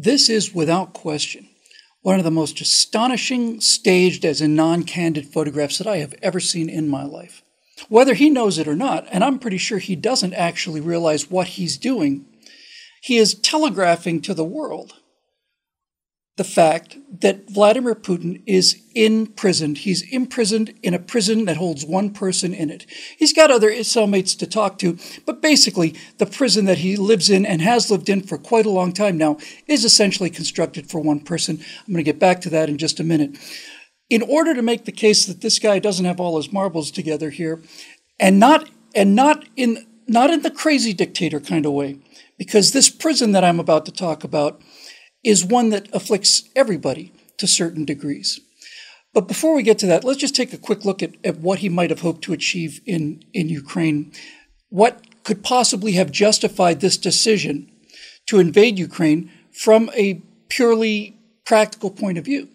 This 0.00 0.28
is, 0.28 0.54
without 0.54 0.92
question, 0.92 1.48
one 2.02 2.20
of 2.20 2.24
the 2.24 2.30
most 2.30 2.60
astonishing 2.60 3.60
staged 3.60 4.24
as 4.24 4.40
in 4.40 4.54
non 4.54 4.84
candid 4.84 5.26
photographs 5.26 5.78
that 5.78 5.88
I 5.88 5.96
have 5.96 6.14
ever 6.22 6.38
seen 6.38 6.68
in 6.68 6.88
my 6.88 7.02
life. 7.02 7.42
Whether 7.88 8.14
he 8.14 8.30
knows 8.30 8.58
it 8.58 8.68
or 8.68 8.76
not, 8.76 9.08
and 9.10 9.24
I'm 9.24 9.40
pretty 9.40 9.58
sure 9.58 9.78
he 9.78 9.96
doesn't 9.96 10.34
actually 10.34 10.80
realize 10.80 11.32
what 11.32 11.48
he's 11.48 11.76
doing, 11.76 12.26
he 13.02 13.16
is 13.16 13.34
telegraphing 13.34 14.20
to 14.20 14.34
the 14.34 14.44
world 14.44 14.94
the 16.38 16.44
fact 16.44 16.96
that 17.20 17.50
Vladimir 17.50 17.96
Putin 17.96 18.40
is 18.46 18.80
imprisoned. 18.94 19.78
He's 19.78 20.08
imprisoned 20.12 20.72
in 20.84 20.94
a 20.94 20.98
prison 21.00 21.46
that 21.46 21.56
holds 21.56 21.84
one 21.84 22.10
person 22.10 22.54
in 22.54 22.70
it. 22.70 22.86
He's 23.18 23.32
got 23.32 23.50
other 23.50 23.72
cellmates 23.72 24.38
to 24.38 24.46
talk 24.46 24.78
to, 24.78 24.96
but 25.26 25.42
basically, 25.42 25.96
the 26.18 26.26
prison 26.26 26.64
that 26.66 26.78
he 26.78 26.96
lives 26.96 27.28
in 27.28 27.44
and 27.44 27.60
has 27.60 27.90
lived 27.90 28.08
in 28.08 28.22
for 28.22 28.38
quite 28.38 28.66
a 28.66 28.70
long 28.70 28.92
time 28.92 29.18
now 29.18 29.36
is 29.66 29.84
essentially 29.84 30.30
constructed 30.30 30.88
for 30.88 31.00
one 31.00 31.18
person. 31.18 31.58
I'm 31.58 31.92
going 31.92 32.04
to 32.04 32.10
get 32.10 32.20
back 32.20 32.40
to 32.42 32.50
that 32.50 32.68
in 32.68 32.78
just 32.78 33.00
a 33.00 33.04
minute. 33.04 33.36
In 34.08 34.22
order 34.22 34.54
to 34.54 34.62
make 34.62 34.84
the 34.84 34.92
case 34.92 35.26
that 35.26 35.40
this 35.40 35.58
guy 35.58 35.80
doesn't 35.80 36.06
have 36.06 36.20
all 36.20 36.36
his 36.36 36.52
marbles 36.52 36.92
together 36.92 37.30
here, 37.30 37.60
and 38.20 38.38
not 38.38 38.70
and 38.94 39.16
not 39.16 39.44
in 39.56 39.86
not 40.06 40.30
in 40.30 40.42
the 40.42 40.52
crazy 40.52 40.92
dictator 40.92 41.40
kind 41.40 41.66
of 41.66 41.72
way, 41.72 41.98
because 42.38 42.70
this 42.70 42.88
prison 42.88 43.32
that 43.32 43.42
I'm 43.42 43.58
about 43.58 43.84
to 43.86 43.92
talk 43.92 44.22
about 44.22 44.62
is 45.24 45.44
one 45.44 45.70
that 45.70 45.88
afflicts 45.92 46.48
everybody 46.54 47.12
to 47.38 47.46
certain 47.46 47.84
degrees. 47.84 48.40
But 49.14 49.26
before 49.28 49.54
we 49.54 49.62
get 49.62 49.78
to 49.80 49.86
that, 49.86 50.04
let's 50.04 50.20
just 50.20 50.36
take 50.36 50.52
a 50.52 50.58
quick 50.58 50.84
look 50.84 51.02
at, 51.02 51.14
at 51.24 51.38
what 51.38 51.60
he 51.60 51.68
might 51.68 51.90
have 51.90 52.02
hoped 52.02 52.22
to 52.22 52.32
achieve 52.32 52.80
in, 52.86 53.22
in 53.32 53.48
Ukraine. 53.48 54.12
What 54.68 55.24
could 55.24 55.42
possibly 55.42 55.92
have 55.92 56.12
justified 56.12 56.80
this 56.80 56.96
decision 56.96 57.70
to 58.26 58.38
invade 58.38 58.78
Ukraine 58.78 59.30
from 59.50 59.90
a 59.94 60.22
purely 60.48 61.16
practical 61.44 61.90
point 61.90 62.18
of 62.18 62.24
view? 62.24 62.48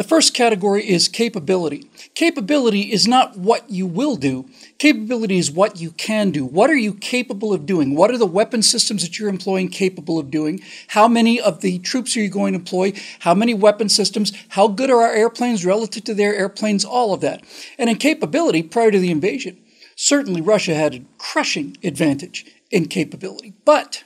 The 0.00 0.08
first 0.08 0.32
category 0.32 0.88
is 0.88 1.08
capability. 1.08 1.90
Capability 2.14 2.90
is 2.90 3.06
not 3.06 3.36
what 3.36 3.68
you 3.68 3.86
will 3.86 4.16
do. 4.16 4.48
Capability 4.78 5.36
is 5.36 5.50
what 5.50 5.78
you 5.78 5.90
can 5.90 6.30
do. 6.30 6.46
What 6.46 6.70
are 6.70 6.74
you 6.74 6.94
capable 6.94 7.52
of 7.52 7.66
doing? 7.66 7.94
What 7.94 8.10
are 8.10 8.16
the 8.16 8.24
weapon 8.24 8.62
systems 8.62 9.02
that 9.02 9.18
you're 9.18 9.28
employing 9.28 9.68
capable 9.68 10.18
of 10.18 10.30
doing? 10.30 10.62
How 10.88 11.06
many 11.06 11.38
of 11.38 11.60
the 11.60 11.80
troops 11.80 12.16
are 12.16 12.22
you 12.22 12.30
going 12.30 12.54
to 12.54 12.60
employ? 12.60 12.94
How 13.18 13.34
many 13.34 13.52
weapon 13.52 13.90
systems? 13.90 14.32
How 14.48 14.68
good 14.68 14.88
are 14.88 15.02
our 15.02 15.12
airplanes 15.12 15.66
relative 15.66 16.04
to 16.04 16.14
their 16.14 16.34
airplanes? 16.34 16.82
All 16.82 17.12
of 17.12 17.20
that. 17.20 17.44
And 17.78 17.90
in 17.90 17.96
capability, 17.96 18.62
prior 18.62 18.90
to 18.90 18.98
the 18.98 19.10
invasion, 19.10 19.58
certainly 19.96 20.40
Russia 20.40 20.74
had 20.74 20.94
a 20.94 21.04
crushing 21.18 21.76
advantage 21.84 22.46
in 22.70 22.88
capability. 22.88 23.52
But, 23.66 24.04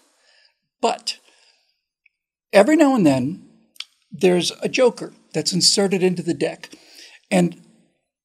but, 0.80 1.20
every 2.52 2.74
now 2.74 2.96
and 2.96 3.06
then, 3.06 3.48
there's 4.10 4.50
a 4.60 4.68
joker 4.68 5.12
that's 5.34 5.52
inserted 5.52 6.02
into 6.02 6.22
the 6.22 6.34
deck. 6.34 6.70
And 7.30 7.60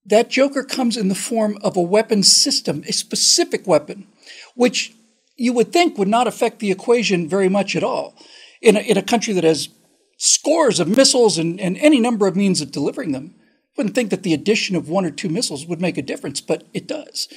that 0.05 0.29
joker 0.29 0.63
comes 0.63 0.95
in 0.95 1.09
the 1.09 1.15
form 1.15 1.57
of 1.61 1.75
a 1.75 1.81
weapon 1.81 2.23
system, 2.23 2.83
a 2.87 2.93
specific 2.93 3.67
weapon, 3.67 4.07
which 4.55 4.93
you 5.35 5.53
would 5.53 5.73
think 5.73 5.97
would 5.97 6.07
not 6.07 6.27
affect 6.27 6.59
the 6.59 6.71
equation 6.71 7.27
very 7.27 7.49
much 7.49 7.75
at 7.75 7.83
all. 7.83 8.15
In 8.61 8.75
a, 8.75 8.79
in 8.79 8.97
a 8.97 9.03
country 9.03 9.33
that 9.33 9.43
has 9.43 9.69
scores 10.17 10.79
of 10.79 10.87
missiles 10.87 11.37
and, 11.37 11.59
and 11.59 11.77
any 11.77 11.99
number 11.99 12.27
of 12.27 12.35
means 12.35 12.61
of 12.61 12.71
delivering 12.71 13.11
them, 13.11 13.35
wouldn't 13.77 13.95
think 13.95 14.09
that 14.09 14.23
the 14.23 14.33
addition 14.33 14.75
of 14.75 14.89
one 14.89 15.05
or 15.05 15.11
two 15.11 15.29
missiles 15.29 15.65
would 15.65 15.79
make 15.79 15.97
a 15.97 16.01
difference, 16.01 16.41
but 16.41 16.65
it 16.73 16.85
does. 16.85 17.29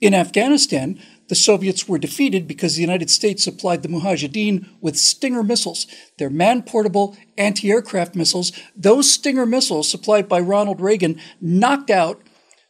In 0.00 0.14
Afghanistan, 0.14 1.00
the 1.28 1.34
Soviets 1.34 1.88
were 1.88 1.98
defeated 1.98 2.46
because 2.46 2.74
the 2.74 2.80
United 2.80 3.10
States 3.10 3.44
supplied 3.44 3.82
the 3.82 3.88
Mujahideen 3.88 4.68
with 4.80 4.96
Stinger 4.96 5.42
missiles. 5.42 5.86
They're 6.18 6.30
man 6.30 6.62
portable 6.62 7.16
anti 7.36 7.70
aircraft 7.70 8.14
missiles. 8.14 8.52
Those 8.76 9.10
Stinger 9.10 9.44
missiles, 9.44 9.90
supplied 9.90 10.28
by 10.28 10.40
Ronald 10.40 10.80
Reagan, 10.80 11.20
knocked 11.40 11.90
out 11.90 12.22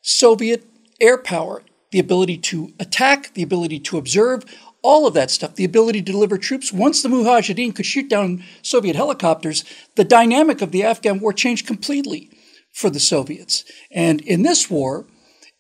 Soviet 0.03 0.65
air 1.01 1.19
power, 1.19 1.63
the 1.93 1.99
ability 1.99 2.39
to 2.39 2.73
attack, 2.81 3.35
the 3.35 3.43
ability 3.43 3.79
to 3.81 3.99
observe, 3.99 4.45
all 4.83 5.07
of 5.07 5.15
that 5.15 5.31
stuff, 5.31 5.55
the 5.55 5.65
ability 5.65 6.03
to 6.03 6.13
deliver 6.13 6.39
troops. 6.39 6.73
Once 6.73 7.03
the 7.03 7.09
Mujahideen 7.09 7.75
could 7.75 7.87
shoot 7.87 8.09
down 8.09 8.43
Soviet 8.63 8.97
helicopters, 8.97 9.65
the 9.97 10.05
dynamic 10.05 10.63
of 10.63 10.73
the 10.73 10.83
Afghan 10.83 11.21
war 11.21 11.33
changed 11.33 11.67
completely 11.67 12.31
for 12.73 12.89
the 12.89 13.01
Soviets. 13.01 13.65
And 13.91 14.21
in 14.23 14.43
this 14.43 14.71
war, 14.71 15.07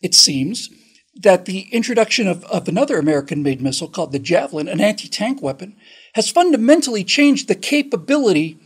it 0.01 0.15
seems, 0.15 0.71
that 1.19 1.47
the 1.47 1.63
introduction 1.73 2.29
of, 2.29 2.45
of 2.45 2.69
another 2.69 2.99
American 2.99 3.43
made 3.43 3.61
missile 3.61 3.89
called 3.89 4.13
the 4.13 4.21
Javelin, 4.21 4.69
an 4.69 4.81
anti 4.81 5.09
tank 5.09 5.43
weapon, 5.43 5.75
has 6.15 6.31
fundamentally 6.31 7.03
changed 7.05 7.49
the 7.49 7.55
capability 7.55 8.59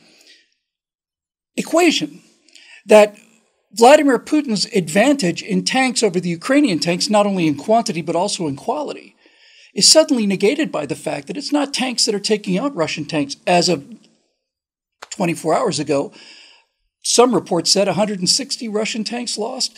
equation. 1.57 2.21
That 2.87 3.17
Vladimir 3.73 4.19
Putin's 4.19 4.67
advantage 4.67 5.43
in 5.43 5.65
tanks 5.65 6.03
over 6.03 6.21
the 6.21 6.29
Ukrainian 6.29 6.79
tanks, 6.79 7.09
not 7.09 7.27
only 7.27 7.47
in 7.47 7.57
quantity 7.57 8.03
but 8.03 8.17
also 8.17 8.47
in 8.47 8.57
quality, 8.57 9.17
is 9.75 9.91
suddenly 9.91 10.27
negated 10.27 10.71
by 10.71 10.85
the 10.85 10.95
fact 10.95 11.27
that 11.29 11.39
it's 11.39 11.53
not 11.53 11.73
tanks 11.73 12.05
that 12.05 12.15
are 12.15 12.21
taking 12.21 12.59
out 12.59 12.77
Russian 12.77 13.07
tanks. 13.07 13.37
As 13.47 13.71
of 13.71 13.87
24 15.11 15.55
hours 15.55 15.79
ago, 15.79 16.13
some 17.03 17.35
reports 17.35 17.71
said 17.71 17.87
160 17.87 18.69
Russian 18.69 19.05
tanks 19.05 19.39
lost. 19.39 19.77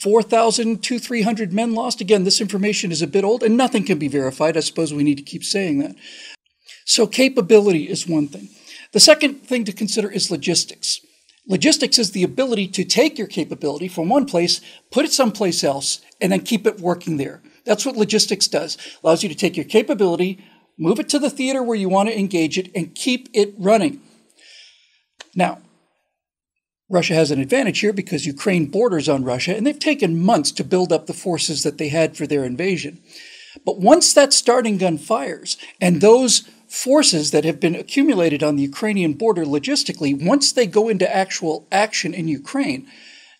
4,000 0.00 0.82
to 0.82 0.98
300 0.98 1.52
men 1.52 1.74
lost. 1.74 2.00
Again, 2.00 2.24
this 2.24 2.40
information 2.40 2.92
is 2.92 3.02
a 3.02 3.06
bit 3.06 3.24
old 3.24 3.42
and 3.42 3.56
nothing 3.56 3.84
can 3.84 3.98
be 3.98 4.08
verified. 4.08 4.56
I 4.56 4.60
suppose 4.60 4.92
we 4.92 5.04
need 5.04 5.18
to 5.18 5.22
keep 5.22 5.44
saying 5.44 5.78
that. 5.78 5.96
So, 6.84 7.06
capability 7.06 7.88
is 7.88 8.08
one 8.08 8.28
thing. 8.28 8.48
The 8.92 9.00
second 9.00 9.46
thing 9.46 9.64
to 9.64 9.72
consider 9.72 10.10
is 10.10 10.30
logistics. 10.30 11.00
Logistics 11.46 11.98
is 11.98 12.12
the 12.12 12.22
ability 12.22 12.68
to 12.68 12.84
take 12.84 13.18
your 13.18 13.26
capability 13.26 13.88
from 13.88 14.08
one 14.08 14.26
place, 14.26 14.60
put 14.90 15.04
it 15.04 15.12
someplace 15.12 15.64
else, 15.64 16.00
and 16.20 16.30
then 16.30 16.40
keep 16.40 16.66
it 16.66 16.80
working 16.80 17.16
there. 17.16 17.42
That's 17.64 17.86
what 17.86 17.96
logistics 17.96 18.46
does. 18.46 18.76
Allows 19.02 19.22
you 19.22 19.28
to 19.28 19.34
take 19.34 19.56
your 19.56 19.64
capability, 19.64 20.44
move 20.78 21.00
it 21.00 21.08
to 21.10 21.18
the 21.18 21.30
theater 21.30 21.62
where 21.62 21.76
you 21.76 21.88
want 21.88 22.08
to 22.08 22.18
engage 22.18 22.58
it, 22.58 22.70
and 22.74 22.94
keep 22.94 23.28
it 23.32 23.54
running. 23.58 24.00
Now, 25.34 25.58
Russia 26.92 27.14
has 27.14 27.30
an 27.30 27.40
advantage 27.40 27.80
here 27.80 27.94
because 27.94 28.26
Ukraine 28.26 28.66
borders 28.66 29.08
on 29.08 29.24
Russia, 29.24 29.56
and 29.56 29.66
they've 29.66 29.78
taken 29.78 30.22
months 30.22 30.52
to 30.52 30.62
build 30.62 30.92
up 30.92 31.06
the 31.06 31.14
forces 31.14 31.62
that 31.62 31.78
they 31.78 31.88
had 31.88 32.14
for 32.18 32.26
their 32.26 32.44
invasion. 32.44 33.00
But 33.64 33.80
once 33.80 34.12
that 34.12 34.34
starting 34.34 34.76
gun 34.76 34.98
fires, 34.98 35.56
and 35.80 36.02
those 36.02 36.40
forces 36.68 37.30
that 37.30 37.44
have 37.44 37.58
been 37.58 37.74
accumulated 37.74 38.42
on 38.42 38.56
the 38.56 38.62
Ukrainian 38.62 39.14
border 39.14 39.46
logistically, 39.46 40.12
once 40.22 40.52
they 40.52 40.66
go 40.66 40.90
into 40.90 41.16
actual 41.16 41.66
action 41.72 42.12
in 42.12 42.28
Ukraine, 42.28 42.86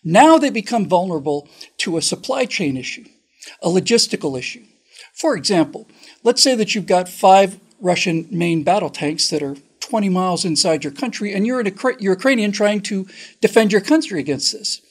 now 0.03 0.39
they 0.39 0.49
become 0.49 0.87
vulnerable 0.87 1.47
to 1.77 1.95
a 1.95 2.01
supply 2.01 2.45
chain 2.45 2.75
issue, 2.75 3.05
a 3.61 3.69
logistical 3.69 4.37
issue. 4.37 4.63
For 5.13 5.35
example, 5.35 5.87
let's 6.23 6.41
say 6.41 6.55
that 6.55 6.73
you've 6.73 6.87
got 6.87 7.07
five 7.07 7.59
Russian 7.79 8.27
main 8.31 8.63
battle 8.63 8.89
tanks 8.89 9.29
that 9.29 9.43
are 9.43 9.57
20 9.83 10.09
miles 10.09 10.45
inside 10.45 10.83
your 10.83 10.93
country, 10.93 11.33
and 11.33 11.45
you're 11.45 11.59
a 11.59 11.71
Ukrainian 11.99 12.51
trying 12.51 12.81
to 12.81 13.05
defend 13.41 13.71
your 13.71 13.81
country 13.81 14.19
against 14.19 14.53
this. 14.53 14.81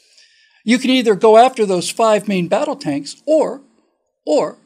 You 0.65 0.79
can 0.79 0.91
either 0.91 1.15
go 1.15 1.39
after 1.39 1.67
those 1.67 1.91
five 1.91 2.29
main 2.29 2.47
battle 2.47 2.77
tanks, 2.77 3.21
or, 3.27 3.63
or 4.27 4.59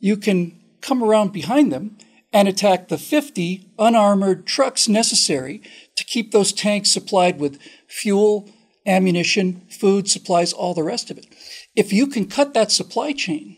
you 0.00 0.16
can 0.16 0.60
come 0.80 1.02
around 1.02 1.32
behind 1.32 1.72
them 1.72 1.98
and 2.32 2.46
attack 2.48 2.88
the 2.88 2.98
50 2.98 3.68
unarmored 3.78 4.46
trucks 4.46 4.88
necessary 4.88 5.60
to 5.96 6.04
keep 6.04 6.30
those 6.30 6.52
tanks 6.52 6.90
supplied 6.90 7.38
with 7.38 7.60
fuel, 7.88 8.48
ammunition, 8.86 9.62
food, 9.70 10.08
supplies, 10.08 10.52
all 10.52 10.74
the 10.74 10.82
rest 10.82 11.10
of 11.10 11.18
it. 11.18 11.26
If 11.74 11.92
you 11.92 12.06
can 12.06 12.26
cut 12.26 12.54
that 12.54 12.70
supply 12.70 13.12
chain, 13.12 13.56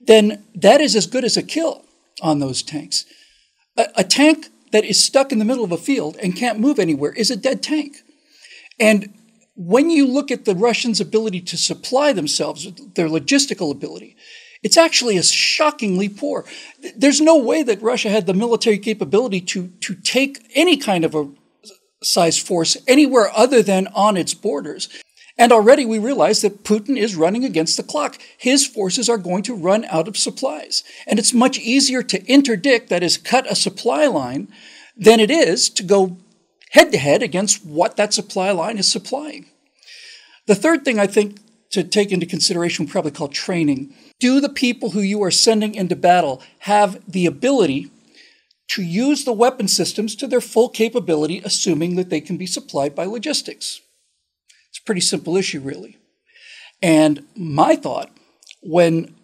then 0.00 0.44
that 0.54 0.80
is 0.80 0.94
as 0.96 1.06
good 1.06 1.24
as 1.24 1.36
a 1.36 1.42
kill 1.42 1.84
on 2.20 2.38
those 2.38 2.62
tanks. 2.62 3.04
A, 3.76 3.86
a 3.96 4.04
tank 4.04 4.48
that 4.72 4.84
is 4.84 5.02
stuck 5.02 5.32
in 5.32 5.38
the 5.38 5.44
middle 5.44 5.64
of 5.64 5.72
a 5.72 5.78
field 5.78 6.16
and 6.22 6.36
can't 6.36 6.58
move 6.58 6.78
anywhere 6.78 7.12
is 7.12 7.30
a 7.30 7.36
dead 7.36 7.62
tank. 7.62 7.98
And 8.80 9.14
when 9.54 9.90
you 9.90 10.06
look 10.06 10.30
at 10.30 10.44
the 10.44 10.54
Russians' 10.54 11.00
ability 11.00 11.40
to 11.42 11.56
supply 11.56 12.12
themselves, 12.12 12.72
their 12.94 13.08
logistical 13.08 13.70
ability, 13.70 14.16
it's 14.62 14.76
actually 14.76 15.16
a 15.16 15.22
shockingly 15.22 16.08
poor. 16.08 16.44
There's 16.96 17.20
no 17.20 17.36
way 17.36 17.62
that 17.62 17.82
Russia 17.82 18.08
had 18.08 18.26
the 18.26 18.34
military 18.34 18.78
capability 18.78 19.40
to, 19.42 19.68
to 19.80 19.94
take 19.94 20.50
any 20.54 20.76
kind 20.76 21.04
of 21.04 21.14
a 21.14 21.28
size 22.02 22.38
force 22.38 22.76
anywhere 22.86 23.30
other 23.36 23.62
than 23.62 23.88
on 23.88 24.16
its 24.16 24.34
borders. 24.34 24.88
And 25.42 25.50
already 25.50 25.84
we 25.84 25.98
realize 25.98 26.40
that 26.42 26.62
Putin 26.62 26.96
is 26.96 27.16
running 27.16 27.44
against 27.44 27.76
the 27.76 27.82
clock. 27.82 28.16
His 28.38 28.64
forces 28.64 29.08
are 29.08 29.18
going 29.18 29.42
to 29.42 29.56
run 29.56 29.84
out 29.86 30.06
of 30.06 30.16
supplies. 30.16 30.84
And 31.04 31.18
it's 31.18 31.34
much 31.34 31.58
easier 31.58 32.00
to 32.04 32.24
interdict, 32.26 32.90
that 32.90 33.02
is, 33.02 33.18
cut 33.18 33.50
a 33.50 33.56
supply 33.56 34.06
line, 34.06 34.46
than 34.96 35.18
it 35.18 35.32
is 35.32 35.68
to 35.70 35.82
go 35.82 36.16
head 36.70 36.92
to 36.92 36.98
head 36.98 37.24
against 37.24 37.66
what 37.66 37.96
that 37.96 38.14
supply 38.14 38.52
line 38.52 38.78
is 38.78 38.86
supplying. 38.86 39.46
The 40.46 40.54
third 40.54 40.84
thing 40.84 41.00
I 41.00 41.08
think 41.08 41.40
to 41.72 41.82
take 41.82 42.12
into 42.12 42.24
consideration, 42.24 42.86
probably 42.86 43.10
call 43.10 43.26
training. 43.26 43.92
Do 44.20 44.40
the 44.40 44.48
people 44.48 44.90
who 44.90 45.00
you 45.00 45.24
are 45.24 45.32
sending 45.32 45.74
into 45.74 45.96
battle 45.96 46.40
have 46.60 47.02
the 47.10 47.26
ability 47.26 47.90
to 48.68 48.82
use 48.84 49.24
the 49.24 49.32
weapon 49.32 49.66
systems 49.66 50.14
to 50.14 50.28
their 50.28 50.40
full 50.40 50.68
capability, 50.68 51.42
assuming 51.44 51.96
that 51.96 52.10
they 52.10 52.20
can 52.20 52.36
be 52.36 52.46
supplied 52.46 52.94
by 52.94 53.06
logistics. 53.06 53.80
A 54.82 54.84
pretty 54.84 55.00
simple 55.00 55.36
issue, 55.36 55.60
really. 55.60 55.98
And 56.82 57.24
my 57.36 57.76
thought 57.76 58.10
when 58.62 59.14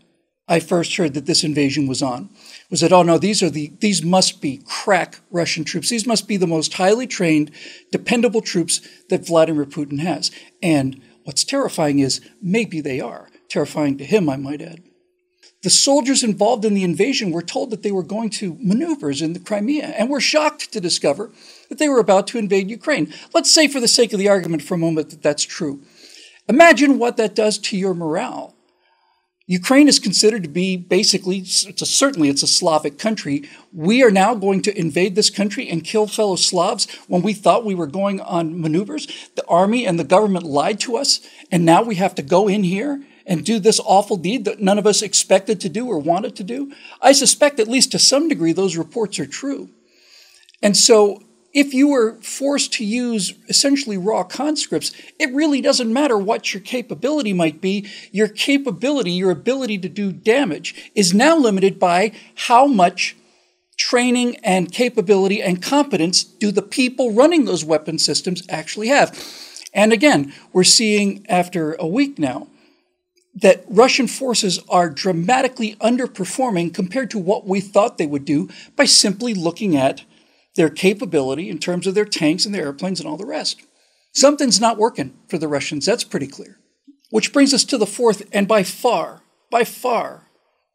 I 0.46 0.60
first 0.60 0.96
heard 0.96 1.14
that 1.14 1.26
this 1.26 1.44
invasion 1.44 1.86
was 1.86 2.00
on 2.00 2.30
was 2.70 2.80
that, 2.80 2.92
oh 2.92 3.02
no, 3.02 3.18
these 3.18 3.42
are 3.42 3.50
the, 3.50 3.72
these 3.80 4.02
must 4.02 4.40
be 4.40 4.62
crack 4.64 5.20
Russian 5.30 5.64
troops. 5.64 5.90
These 5.90 6.06
must 6.06 6.26
be 6.26 6.36
the 6.36 6.46
most 6.46 6.74
highly 6.74 7.06
trained, 7.06 7.50
dependable 7.92 8.40
troops 8.40 8.80
that 9.10 9.26
Vladimir 9.26 9.66
Putin 9.66 9.98
has. 9.98 10.30
And 10.62 11.02
what's 11.24 11.44
terrifying 11.44 11.98
is 11.98 12.20
maybe 12.40 12.80
they 12.80 13.00
are. 13.00 13.28
Terrifying 13.48 13.98
to 13.98 14.04
him, 14.04 14.28
I 14.28 14.36
might 14.36 14.62
add. 14.62 14.82
The 15.62 15.70
soldiers 15.70 16.22
involved 16.22 16.64
in 16.64 16.74
the 16.74 16.84
invasion 16.84 17.32
were 17.32 17.42
told 17.42 17.70
that 17.70 17.82
they 17.82 17.90
were 17.90 18.04
going 18.04 18.30
to 18.30 18.56
maneuvers 18.60 19.20
in 19.20 19.32
the 19.32 19.40
Crimea 19.40 19.86
and 19.86 20.08
were 20.08 20.20
shocked 20.20 20.72
to 20.72 20.80
discover 20.80 21.32
that 21.68 21.78
they 21.78 21.88
were 21.88 21.98
about 21.98 22.28
to 22.28 22.38
invade 22.38 22.70
Ukraine. 22.70 23.12
Let's 23.34 23.52
say, 23.52 23.66
for 23.66 23.80
the 23.80 23.88
sake 23.88 24.12
of 24.12 24.20
the 24.20 24.28
argument 24.28 24.62
for 24.62 24.74
a 24.74 24.78
moment, 24.78 25.10
that 25.10 25.22
that's 25.22 25.42
true. 25.42 25.80
Imagine 26.48 26.98
what 26.98 27.16
that 27.16 27.34
does 27.34 27.58
to 27.58 27.76
your 27.76 27.92
morale. 27.92 28.54
Ukraine 29.48 29.88
is 29.88 29.98
considered 29.98 30.42
to 30.42 30.48
be 30.48 30.76
basically, 30.76 31.38
it's 31.38 31.82
a, 31.82 31.86
certainly 31.86 32.28
it's 32.28 32.42
a 32.42 32.46
Slavic 32.46 32.98
country. 32.98 33.48
We 33.72 34.02
are 34.02 34.10
now 34.10 34.34
going 34.34 34.60
to 34.62 34.78
invade 34.78 35.14
this 35.14 35.30
country 35.30 35.68
and 35.68 35.82
kill 35.82 36.06
fellow 36.06 36.36
Slavs 36.36 36.86
when 37.08 37.22
we 37.22 37.32
thought 37.32 37.64
we 37.64 37.74
were 37.74 37.86
going 37.86 38.20
on 38.20 38.60
maneuvers. 38.60 39.08
The 39.36 39.46
army 39.46 39.86
and 39.86 39.98
the 39.98 40.04
government 40.04 40.44
lied 40.44 40.78
to 40.80 40.98
us, 40.98 41.20
and 41.50 41.64
now 41.64 41.82
we 41.82 41.94
have 41.94 42.14
to 42.16 42.22
go 42.22 42.46
in 42.46 42.62
here 42.62 43.02
and 43.28 43.44
do 43.44 43.60
this 43.60 43.78
awful 43.84 44.16
deed 44.16 44.46
that 44.46 44.60
none 44.60 44.78
of 44.78 44.86
us 44.86 45.02
expected 45.02 45.60
to 45.60 45.68
do 45.68 45.86
or 45.86 45.98
wanted 45.98 46.34
to 46.36 46.42
do. 46.42 46.72
I 47.00 47.12
suspect, 47.12 47.60
at 47.60 47.68
least 47.68 47.92
to 47.92 47.98
some 47.98 48.26
degree, 48.26 48.52
those 48.52 48.76
reports 48.76 49.20
are 49.20 49.26
true. 49.26 49.68
And 50.62 50.76
so 50.76 51.22
if 51.52 51.74
you 51.74 51.88
were 51.88 52.14
forced 52.22 52.72
to 52.74 52.84
use 52.84 53.34
essentially 53.48 53.98
raw 53.98 54.24
conscripts, 54.24 54.92
it 55.20 55.32
really 55.32 55.60
doesn't 55.60 55.92
matter 55.92 56.16
what 56.16 56.54
your 56.54 56.62
capability 56.62 57.34
might 57.34 57.60
be. 57.60 57.86
Your 58.12 58.28
capability, 58.28 59.12
your 59.12 59.30
ability 59.30 59.78
to 59.78 59.88
do 59.88 60.10
damage 60.10 60.90
is 60.94 61.12
now 61.12 61.36
limited 61.36 61.78
by 61.78 62.12
how 62.34 62.66
much 62.66 63.14
training 63.76 64.36
and 64.42 64.72
capability 64.72 65.40
and 65.40 65.62
competence 65.62 66.24
do 66.24 66.50
the 66.50 66.62
people 66.62 67.12
running 67.12 67.44
those 67.44 67.64
weapon 67.64 67.98
systems 67.98 68.42
actually 68.48 68.88
have. 68.88 69.16
And 69.74 69.92
again, 69.92 70.32
we're 70.52 70.64
seeing 70.64 71.24
after 71.28 71.74
a 71.74 71.86
week 71.86 72.18
now 72.18 72.48
that 73.40 73.64
Russian 73.68 74.08
forces 74.08 74.60
are 74.68 74.90
dramatically 74.90 75.76
underperforming 75.76 76.74
compared 76.74 77.10
to 77.10 77.18
what 77.18 77.46
we 77.46 77.60
thought 77.60 77.98
they 77.98 78.06
would 78.06 78.24
do 78.24 78.48
by 78.76 78.84
simply 78.84 79.34
looking 79.34 79.76
at 79.76 80.04
their 80.56 80.70
capability 80.70 81.48
in 81.48 81.58
terms 81.58 81.86
of 81.86 81.94
their 81.94 82.04
tanks 82.04 82.44
and 82.44 82.54
their 82.54 82.64
airplanes 82.64 83.00
and 83.00 83.08
all 83.08 83.16
the 83.16 83.26
rest. 83.26 83.62
Something's 84.12 84.60
not 84.60 84.78
working 84.78 85.16
for 85.28 85.38
the 85.38 85.48
Russians, 85.48 85.86
that's 85.86 86.04
pretty 86.04 86.26
clear. 86.26 86.58
Which 87.10 87.32
brings 87.32 87.54
us 87.54 87.64
to 87.64 87.78
the 87.78 87.86
fourth, 87.86 88.22
and 88.32 88.48
by 88.48 88.64
far, 88.64 89.22
by 89.50 89.64
far, 89.64 90.28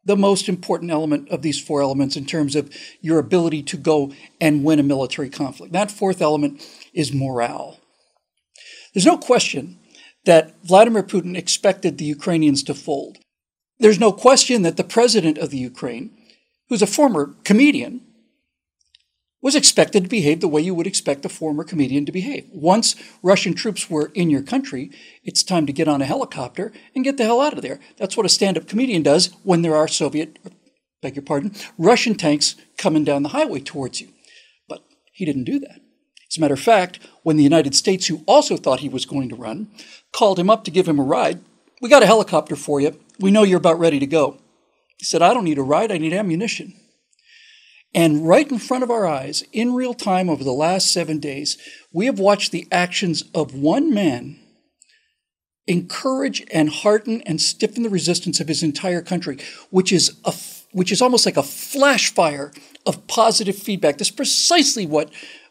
the 0.04 0.16
most 0.16 0.48
important 0.48 0.90
element 0.90 1.28
of 1.28 1.42
these 1.42 1.60
four 1.60 1.82
elements 1.82 2.16
in 2.16 2.26
terms 2.26 2.56
of 2.56 2.74
your 3.00 3.18
ability 3.18 3.62
to 3.62 3.76
go 3.76 4.12
and 4.40 4.64
win 4.64 4.78
a 4.78 4.82
military 4.82 5.30
conflict. 5.30 5.72
That 5.72 5.90
fourth 5.90 6.20
element 6.20 6.66
is 6.92 7.12
morale. 7.12 7.80
There's 8.92 9.06
no 9.06 9.18
question 9.18 9.80
that 10.24 10.54
Vladimir 10.64 11.02
Putin 11.02 11.36
expected 11.36 11.98
the 11.98 12.04
Ukrainians 12.04 12.62
to 12.64 12.74
fold. 12.74 13.18
There's 13.78 14.00
no 14.00 14.12
question 14.12 14.62
that 14.62 14.76
the 14.76 14.84
president 14.84 15.38
of 15.38 15.50
the 15.50 15.58
Ukraine, 15.58 16.10
who's 16.68 16.82
a 16.82 16.86
former 16.86 17.34
comedian, 17.44 18.00
was 19.42 19.54
expected 19.54 20.04
to 20.04 20.08
behave 20.08 20.40
the 20.40 20.48
way 20.48 20.62
you 20.62 20.74
would 20.74 20.86
expect 20.86 21.26
a 21.26 21.28
former 21.28 21.64
comedian 21.64 22.06
to 22.06 22.12
behave. 22.12 22.48
Once 22.50 22.96
Russian 23.22 23.52
troops 23.52 23.90
were 23.90 24.10
in 24.14 24.30
your 24.30 24.40
country, 24.40 24.90
it's 25.22 25.42
time 25.42 25.66
to 25.66 25.72
get 25.72 25.86
on 25.86 26.00
a 26.00 26.06
helicopter 26.06 26.72
and 26.94 27.04
get 27.04 27.18
the 27.18 27.24
hell 27.24 27.42
out 27.42 27.52
of 27.52 27.60
there. 27.60 27.78
That's 27.98 28.16
what 28.16 28.24
a 28.24 28.30
stand 28.30 28.56
up 28.56 28.66
comedian 28.66 29.02
does 29.02 29.36
when 29.42 29.60
there 29.60 29.76
are 29.76 29.86
Soviet, 29.86 30.38
beg 31.02 31.16
your 31.16 31.22
pardon, 31.22 31.54
Russian 31.76 32.14
tanks 32.14 32.56
coming 32.78 33.04
down 33.04 33.22
the 33.22 33.28
highway 33.30 33.60
towards 33.60 34.00
you. 34.00 34.08
But 34.66 34.82
he 35.12 35.26
didn't 35.26 35.44
do 35.44 35.58
that. 35.58 35.80
As 36.30 36.38
a 36.38 36.40
matter 36.40 36.54
of 36.54 36.60
fact, 36.60 36.98
when 37.22 37.36
the 37.36 37.42
United 37.42 37.74
States, 37.74 38.06
who 38.06 38.22
also 38.26 38.56
thought 38.56 38.80
he 38.80 38.88
was 38.88 39.06
going 39.06 39.28
to 39.28 39.36
run, 39.36 39.68
called 40.12 40.38
him 40.38 40.50
up 40.50 40.64
to 40.64 40.70
give 40.70 40.88
him 40.88 40.98
a 40.98 41.04
ride, 41.04 41.40
we 41.80 41.88
got 41.88 42.02
a 42.02 42.06
helicopter 42.06 42.56
for 42.56 42.80
you. 42.80 42.98
We 43.20 43.30
know 43.30 43.42
you're 43.42 43.58
about 43.58 43.78
ready 43.78 43.98
to 43.98 44.06
go. 44.06 44.38
He 44.98 45.04
said, 45.04 45.22
I 45.22 45.34
don't 45.34 45.44
need 45.44 45.58
a 45.58 45.62
ride, 45.62 45.92
I 45.92 45.98
need 45.98 46.12
ammunition. 46.12 46.74
And 47.94 48.26
right 48.26 48.50
in 48.50 48.58
front 48.58 48.82
of 48.82 48.90
our 48.90 49.06
eyes, 49.06 49.44
in 49.52 49.74
real 49.74 49.94
time 49.94 50.28
over 50.28 50.42
the 50.42 50.52
last 50.52 50.90
seven 50.90 51.20
days, 51.20 51.56
we 51.92 52.06
have 52.06 52.18
watched 52.18 52.50
the 52.50 52.66
actions 52.72 53.22
of 53.34 53.54
one 53.54 53.94
man 53.94 54.40
encourage 55.66 56.44
and 56.52 56.68
hearten 56.68 57.22
and 57.22 57.40
stiffen 57.40 57.84
the 57.84 57.88
resistance 57.88 58.40
of 58.40 58.48
his 58.48 58.62
entire 58.62 59.00
country, 59.00 59.38
which 59.70 59.92
is 59.92 60.18
a, 60.24 60.34
which 60.72 60.92
is 60.92 61.00
almost 61.00 61.24
like 61.24 61.36
a 61.36 61.42
flash 61.42 62.12
fire 62.12 62.52
of 62.84 63.06
positive 63.06 63.56
feedback. 63.56 63.96
That's 63.96 64.10
precisely 64.10 64.86
what, 64.86 65.10
what 65.10 65.43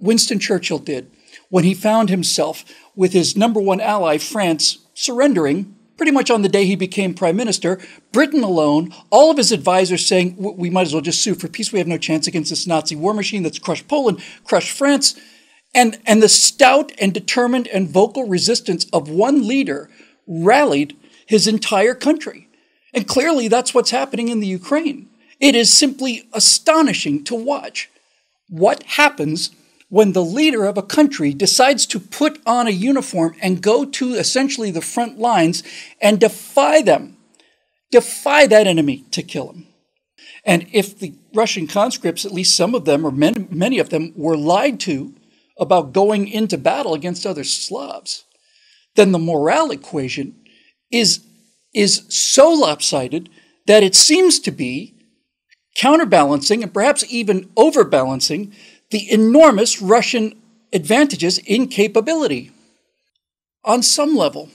Winston 0.00 0.38
Churchill 0.38 0.78
did 0.78 1.10
when 1.50 1.64
he 1.64 1.74
found 1.74 2.10
himself 2.10 2.64
with 2.94 3.12
his 3.12 3.36
number 3.36 3.60
one 3.60 3.80
ally, 3.80 4.18
France, 4.18 4.78
surrendering 4.94 5.74
pretty 5.98 6.12
much 6.12 6.30
on 6.30 6.42
the 6.42 6.48
day 6.48 6.64
he 6.64 6.76
became 6.76 7.12
prime 7.12 7.36
minister, 7.36 7.78
Britain 8.12 8.42
alone, 8.42 8.94
all 9.10 9.30
of 9.30 9.36
his 9.36 9.52
advisors 9.52 10.06
saying, 10.06 10.36
we 10.38 10.70
might 10.70 10.86
as 10.86 10.94
well 10.94 11.02
just 11.02 11.20
sue 11.20 11.34
for 11.34 11.48
peace. 11.48 11.72
We 11.72 11.80
have 11.80 11.88
no 11.88 11.98
chance 11.98 12.26
against 12.26 12.50
this 12.50 12.66
Nazi 12.66 12.94
war 12.96 13.12
machine 13.12 13.42
that's 13.42 13.58
crushed 13.58 13.88
Poland, 13.88 14.22
crushed 14.44 14.70
France. 14.70 15.18
And, 15.74 15.98
and 16.06 16.22
the 16.22 16.28
stout 16.28 16.92
and 16.98 17.12
determined 17.12 17.66
and 17.68 17.90
vocal 17.90 18.26
resistance 18.26 18.86
of 18.92 19.10
one 19.10 19.46
leader 19.46 19.90
rallied 20.26 20.96
his 21.26 21.46
entire 21.46 21.94
country. 21.94 22.48
And 22.94 23.06
clearly 23.06 23.48
that's 23.48 23.74
what's 23.74 23.90
happening 23.90 24.28
in 24.28 24.40
the 24.40 24.46
Ukraine. 24.46 25.10
It 25.40 25.54
is 25.54 25.70
simply 25.70 26.28
astonishing 26.32 27.24
to 27.24 27.34
watch 27.34 27.90
what 28.48 28.82
happens 28.84 29.50
when 29.88 30.12
the 30.12 30.24
leader 30.24 30.64
of 30.64 30.76
a 30.76 30.82
country 30.82 31.32
decides 31.32 31.86
to 31.86 31.98
put 31.98 32.40
on 32.46 32.66
a 32.66 32.70
uniform 32.70 33.34
and 33.40 33.62
go 33.62 33.84
to 33.84 34.14
essentially 34.14 34.70
the 34.70 34.82
front 34.82 35.18
lines 35.18 35.62
and 36.00 36.20
defy 36.20 36.82
them, 36.82 37.16
defy 37.90 38.46
that 38.46 38.66
enemy 38.66 39.04
to 39.10 39.22
kill 39.22 39.50
him. 39.50 39.66
And 40.44 40.66
if 40.72 40.98
the 40.98 41.14
Russian 41.34 41.66
conscripts, 41.66 42.24
at 42.24 42.32
least 42.32 42.56
some 42.56 42.74
of 42.74 42.84
them 42.84 43.04
or 43.04 43.10
many, 43.10 43.46
many 43.50 43.78
of 43.78 43.90
them, 43.90 44.12
were 44.14 44.36
lied 44.36 44.78
to 44.80 45.14
about 45.58 45.92
going 45.92 46.28
into 46.28 46.58
battle 46.58 46.94
against 46.94 47.26
other 47.26 47.44
Slavs, 47.44 48.24
then 48.94 49.12
the 49.12 49.18
morale 49.18 49.70
equation 49.70 50.36
is, 50.90 51.24
is 51.74 52.04
so 52.08 52.50
lopsided 52.50 53.28
that 53.66 53.82
it 53.82 53.94
seems 53.94 54.38
to 54.40 54.50
be 54.50 54.94
counterbalancing 55.76 56.62
and 56.62 56.74
perhaps 56.74 57.04
even 57.08 57.50
overbalancing 57.56 58.52
the 58.90 59.10
enormous 59.10 59.80
Russian 59.82 60.40
advantages 60.72 61.38
in 61.38 61.68
capability. 61.68 62.50
On 63.64 63.82
some 63.82 64.16
level, 64.16 64.50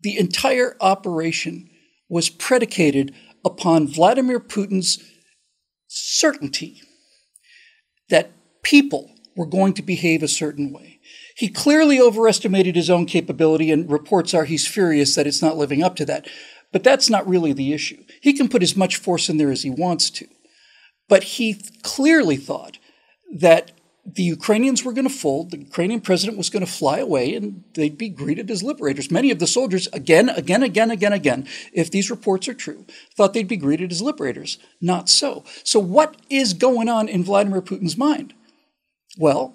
the 0.00 0.18
entire 0.18 0.76
operation 0.80 1.70
was 2.08 2.28
predicated 2.28 3.14
upon 3.44 3.86
Vladimir 3.86 4.40
Putin's 4.40 4.98
certainty 5.88 6.80
that 8.08 8.30
people 8.62 9.10
were 9.36 9.46
going 9.46 9.72
to 9.74 9.82
behave 9.82 10.22
a 10.22 10.28
certain 10.28 10.72
way. 10.72 11.00
He 11.36 11.48
clearly 11.48 12.00
overestimated 12.00 12.76
his 12.76 12.90
own 12.90 13.06
capability, 13.06 13.70
and 13.70 13.90
reports 13.90 14.34
are 14.34 14.44
he's 14.44 14.66
furious 14.66 15.14
that 15.14 15.26
it's 15.26 15.42
not 15.42 15.56
living 15.56 15.82
up 15.82 15.96
to 15.96 16.04
that. 16.06 16.28
But 16.72 16.84
that's 16.84 17.10
not 17.10 17.28
really 17.28 17.52
the 17.52 17.72
issue. 17.72 18.02
He 18.20 18.32
can 18.32 18.48
put 18.48 18.62
as 18.62 18.76
much 18.76 18.96
force 18.96 19.28
in 19.28 19.36
there 19.36 19.50
as 19.50 19.62
he 19.62 19.70
wants 19.70 20.10
to. 20.10 20.26
But 21.08 21.22
he 21.24 21.60
clearly 21.82 22.36
thought 22.36 22.78
that 23.32 23.72
the 24.04 24.22
Ukrainians 24.22 24.84
were 24.84 24.92
going 24.92 25.08
to 25.08 25.14
fold, 25.14 25.50
the 25.50 25.58
Ukrainian 25.58 26.00
president 26.00 26.36
was 26.36 26.50
going 26.50 26.64
to 26.64 26.70
fly 26.70 26.98
away, 26.98 27.34
and 27.34 27.62
they'd 27.74 27.96
be 27.96 28.08
greeted 28.08 28.50
as 28.50 28.62
liberators. 28.62 29.10
Many 29.10 29.30
of 29.30 29.38
the 29.38 29.46
soldiers, 29.46 29.86
again, 29.92 30.28
again, 30.28 30.62
again, 30.62 30.90
again, 30.90 31.12
again, 31.12 31.46
if 31.72 31.90
these 31.90 32.10
reports 32.10 32.48
are 32.48 32.54
true, 32.54 32.84
thought 33.16 33.32
they'd 33.32 33.46
be 33.46 33.56
greeted 33.56 33.92
as 33.92 34.02
liberators. 34.02 34.58
Not 34.80 35.08
so. 35.08 35.44
So, 35.62 35.78
what 35.78 36.16
is 36.28 36.52
going 36.52 36.88
on 36.88 37.08
in 37.08 37.22
Vladimir 37.22 37.62
Putin's 37.62 37.96
mind? 37.96 38.34
Well, 39.16 39.54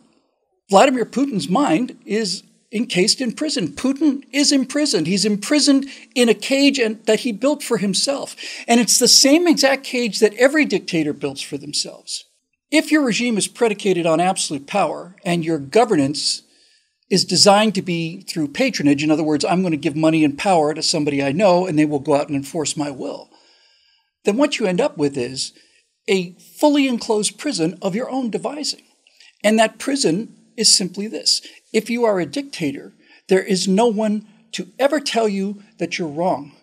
Vladimir 0.69 1.05
Putin's 1.05 1.49
mind 1.49 1.97
is 2.05 2.43
encased 2.71 3.19
in 3.19 3.33
prison. 3.33 3.69
Putin 3.69 4.23
is 4.31 4.51
imprisoned. 4.51 5.07
He's 5.07 5.25
imprisoned 5.25 5.87
in 6.15 6.29
a 6.29 6.33
cage 6.33 6.79
and, 6.79 7.03
that 7.05 7.21
he 7.21 7.31
built 7.31 7.63
for 7.63 7.77
himself. 7.77 8.35
And 8.67 8.79
it's 8.79 8.99
the 8.99 9.07
same 9.07 9.47
exact 9.47 9.83
cage 9.83 10.19
that 10.19 10.33
every 10.35 10.65
dictator 10.65 11.13
builds 11.13 11.41
for 11.41 11.57
themselves. 11.57 12.25
If 12.69 12.91
your 12.91 13.05
regime 13.05 13.37
is 13.37 13.47
predicated 13.47 14.05
on 14.05 14.19
absolute 14.19 14.67
power 14.67 15.15
and 15.23 15.45
your 15.45 15.57
governance 15.57 16.41
is 17.09 17.23
designed 17.23 17.73
to 17.75 17.81
be 17.81 18.21
through 18.21 18.49
patronage, 18.49 19.03
in 19.03 19.11
other 19.11 19.23
words, 19.23 19.45
I'm 19.45 19.61
going 19.61 19.71
to 19.71 19.77
give 19.77 19.95
money 19.95 20.25
and 20.25 20.37
power 20.37 20.73
to 20.73 20.83
somebody 20.83 21.23
I 21.23 21.31
know 21.31 21.65
and 21.65 21.79
they 21.79 21.85
will 21.85 21.99
go 21.99 22.15
out 22.15 22.27
and 22.27 22.35
enforce 22.35 22.75
my 22.75 22.91
will, 22.91 23.29
then 24.25 24.35
what 24.35 24.59
you 24.59 24.65
end 24.65 24.81
up 24.81 24.97
with 24.97 25.17
is 25.17 25.53
a 26.09 26.33
fully 26.33 26.87
enclosed 26.87 27.37
prison 27.37 27.77
of 27.81 27.95
your 27.95 28.09
own 28.09 28.29
devising. 28.29 28.83
And 29.43 29.57
that 29.57 29.79
prison 29.79 30.35
is 30.57 30.75
simply 30.75 31.07
this 31.07 31.41
if 31.71 31.89
you 31.89 32.03
are 32.03 32.19
a 32.19 32.25
dictator, 32.25 32.93
there 33.29 33.43
is 33.43 33.67
no 33.67 33.87
one 33.87 34.27
to 34.53 34.67
ever 34.77 34.99
tell 34.99 35.29
you 35.29 35.63
that 35.77 35.97
you're 35.97 36.07
wrong. 36.07 36.53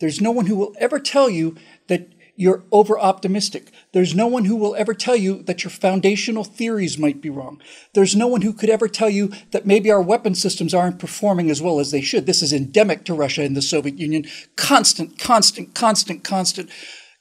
There's 0.00 0.20
no 0.20 0.30
one 0.30 0.46
who 0.46 0.56
will 0.56 0.74
ever 0.78 0.98
tell 0.98 1.30
you 1.30 1.56
that 1.88 2.08
you're 2.36 2.64
over 2.72 2.98
optimistic. 2.98 3.70
There's 3.92 4.14
no 4.14 4.26
one 4.26 4.46
who 4.46 4.56
will 4.56 4.74
ever 4.74 4.92
tell 4.92 5.14
you 5.14 5.42
that 5.44 5.62
your 5.62 5.70
foundational 5.70 6.42
theories 6.42 6.98
might 6.98 7.20
be 7.20 7.30
wrong. 7.30 7.60
There's 7.94 8.16
no 8.16 8.26
one 8.26 8.42
who 8.42 8.52
could 8.52 8.70
ever 8.70 8.88
tell 8.88 9.08
you 9.08 9.32
that 9.52 9.66
maybe 9.66 9.90
our 9.90 10.02
weapon 10.02 10.34
systems 10.34 10.74
aren't 10.74 10.98
performing 10.98 11.50
as 11.50 11.62
well 11.62 11.78
as 11.78 11.90
they 11.90 12.00
should. 12.00 12.26
This 12.26 12.42
is 12.42 12.52
endemic 12.52 13.04
to 13.04 13.14
Russia 13.14 13.42
and 13.42 13.56
the 13.56 13.62
Soviet 13.62 13.98
Union. 13.98 14.24
Constant, 14.56 15.18
constant, 15.18 15.74
constant, 15.74 16.24
constant, 16.24 16.70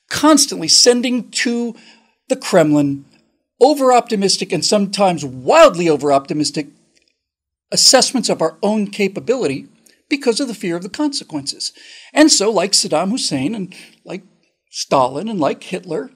constantly 0.09 0.67
sending 0.67 1.29
to 1.31 1.75
the 2.29 2.35
Kremlin 2.35 3.05
over 3.61 3.93
optimistic 3.93 4.51
and 4.51 4.65
sometimes 4.65 5.23
wildly 5.23 5.87
over 5.87 6.11
optimistic 6.11 6.67
assessments 7.71 8.29
of 8.29 8.41
our 8.41 8.57
own 8.63 8.87
capability 8.87 9.67
because 10.09 10.39
of 10.39 10.47
the 10.47 10.53
fear 10.53 10.75
of 10.75 10.83
the 10.83 10.89
consequences. 10.89 11.71
And 12.13 12.31
so, 12.31 12.51
like 12.51 12.71
Saddam 12.71 13.09
Hussein 13.09 13.55
and 13.55 13.73
like 14.05 14.23
Stalin 14.73 15.29
and 15.29 15.39
like 15.39 15.61
Hitler, 15.61 16.09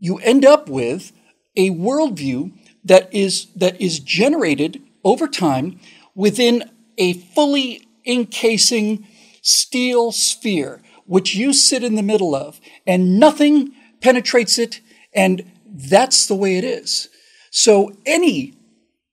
you 0.00 0.18
end 0.18 0.44
up 0.44 0.68
with 0.68 1.12
a 1.56 1.70
worldview 1.70 2.52
that 2.82 3.14
is, 3.14 3.46
that 3.54 3.80
is 3.80 4.00
generated 4.00 4.82
over 5.04 5.28
time 5.28 5.78
within 6.12 6.68
a 6.98 7.12
fully 7.12 7.86
encasing 8.04 9.06
steel 9.42 10.10
sphere, 10.10 10.82
which 11.06 11.36
you 11.36 11.52
sit 11.52 11.84
in 11.84 11.94
the 11.94 12.02
middle 12.02 12.34
of, 12.34 12.60
and 12.84 13.20
nothing 13.20 13.72
penetrates 14.00 14.58
it, 14.58 14.80
and 15.14 15.48
that's 15.64 16.26
the 16.26 16.34
way 16.34 16.56
it 16.56 16.64
is. 16.64 17.08
So 17.52 17.92
any 18.04 18.54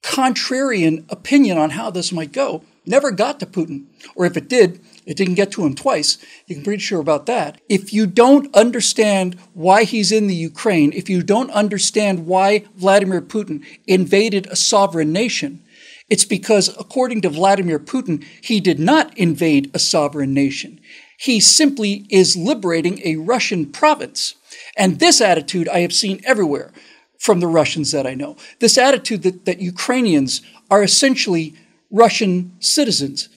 contrarian 0.01 1.05
opinion 1.11 1.59
on 1.59 1.69
how 1.69 1.91
this 1.91 2.11
might 2.11 2.31
go 2.31 2.63
never 2.87 3.11
got 3.11 3.39
to 3.41 3.45
Putin, 3.45 3.85
or 4.15 4.25
if 4.25 4.35
it 4.35 4.49
did, 4.49 4.83
it 5.05 5.17
didn't 5.17 5.35
get 5.35 5.51
to 5.53 5.65
him 5.65 5.73
twice. 5.73 6.17
You 6.45 6.55
can 6.55 6.61
be 6.61 6.65
pretty 6.65 6.81
sure 6.81 6.99
about 6.99 7.25
that. 7.25 7.59
If 7.67 7.91
you 7.91 8.05
don't 8.05 8.53
understand 8.55 9.35
why 9.53 9.83
he's 9.83 10.11
in 10.11 10.27
the 10.27 10.35
Ukraine, 10.35 10.93
if 10.93 11.09
you 11.09 11.23
don't 11.23 11.49
understand 11.51 12.27
why 12.27 12.65
Vladimir 12.75 13.21
Putin 13.21 13.65
invaded 13.87 14.47
a 14.47 14.55
sovereign 14.55 15.11
nation, 15.11 15.63
it's 16.09 16.25
because, 16.25 16.67
according 16.77 17.21
to 17.21 17.29
Vladimir 17.29 17.79
Putin, 17.79 18.23
he 18.41 18.59
did 18.59 18.79
not 18.79 19.17
invade 19.17 19.71
a 19.73 19.79
sovereign 19.79 20.33
nation. 20.33 20.79
He 21.17 21.39
simply 21.39 22.05
is 22.09 22.35
liberating 22.35 22.99
a 23.05 23.15
Russian 23.15 23.67
province. 23.67 24.35
And 24.75 24.99
this 24.99 25.21
attitude 25.21 25.69
I 25.69 25.79
have 25.79 25.93
seen 25.93 26.19
everywhere 26.25 26.73
from 27.17 27.39
the 27.39 27.47
Russians 27.47 27.91
that 27.91 28.05
I 28.05 28.13
know. 28.13 28.35
This 28.59 28.77
attitude 28.77 29.23
that, 29.23 29.45
that 29.45 29.61
Ukrainians 29.61 30.41
are 30.69 30.83
essentially 30.83 31.53
Russian 31.91 32.53
citizens 32.59 33.29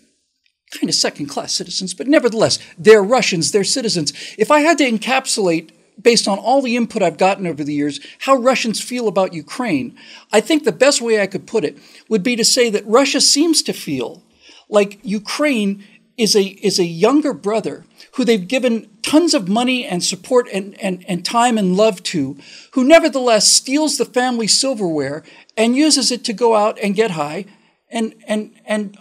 kind 0.79 0.89
of 0.89 0.95
second 0.95 1.27
class 1.27 1.53
citizens, 1.53 1.95
but 1.95 2.07
nevertheless, 2.07 2.59
they're 2.79 3.03
Russians, 3.03 3.53
they're 3.53 3.65
citizens. 3.65 4.13
If 4.39 4.51
I 4.51 4.61
had 4.61 4.79
to 4.79 4.91
encapsulate, 4.91 5.71
based 6.01 6.27
on 6.27 6.39
all 6.39 6.61
the 6.61 6.77
input 6.77 7.03
I've 7.03 7.19
gotten 7.19 7.47
over 7.47 7.63
the 7.63 7.75
years, 7.75 8.01
how 8.21 8.37
Russians 8.37 8.81
feel 8.81 9.09
about 9.09 9.33
Ukraine, 9.33 9.97
I 10.33 10.41
think 10.41 10.65
the 10.65 10.73
best 10.73 11.01
way 11.01 11.21
I 11.21 11.27
could 11.27 11.47
put 11.47 11.65
it 11.65 11.79
would 12.09 12.23
be 12.23 12.37
to 12.37 12.45
say 12.45 12.71
that 12.71 12.87
Russia 12.87 13.21
seems 13.21 13.63
to 13.63 13.73
feel 13.73 14.23
like 14.69 14.99
Ukraine 15.03 15.85
is 16.17 16.37
a, 16.37 16.43
is 16.43 16.79
a 16.79 16.85
younger 16.85 17.33
brother 17.33 17.85
who 18.13 18.25
they've 18.25 18.47
given 18.47 18.89
tons 19.03 19.35
of 19.35 19.49
money 19.49 19.85
and 19.85 20.03
support 20.03 20.49
and, 20.53 20.81
and, 20.81 21.05
and 21.09 21.25
time 21.25 21.59
and 21.59 21.77
love 21.77 22.03
to, 22.05 22.37
who 22.73 22.85
nevertheless 22.85 23.49
steals 23.49 23.99
the 23.99 24.05
family 24.05 24.47
silverware 24.47 25.25
and 25.57 25.77
uses 25.77 26.11
it 26.11 26.25
to 26.25 26.33
go 26.33 26.55
out 26.55 26.79
and 26.81 26.95
get 26.95 27.13
high 27.13 27.45
and, 27.91 28.15
and, 28.27 28.55
and 28.65 28.97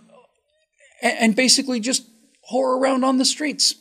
and, 1.04 1.18
and 1.20 1.36
basically 1.36 1.80
just 1.80 2.08
whore 2.52 2.80
around 2.80 3.04
on 3.04 3.20
the 3.20 3.26
streets. 3.26 3.76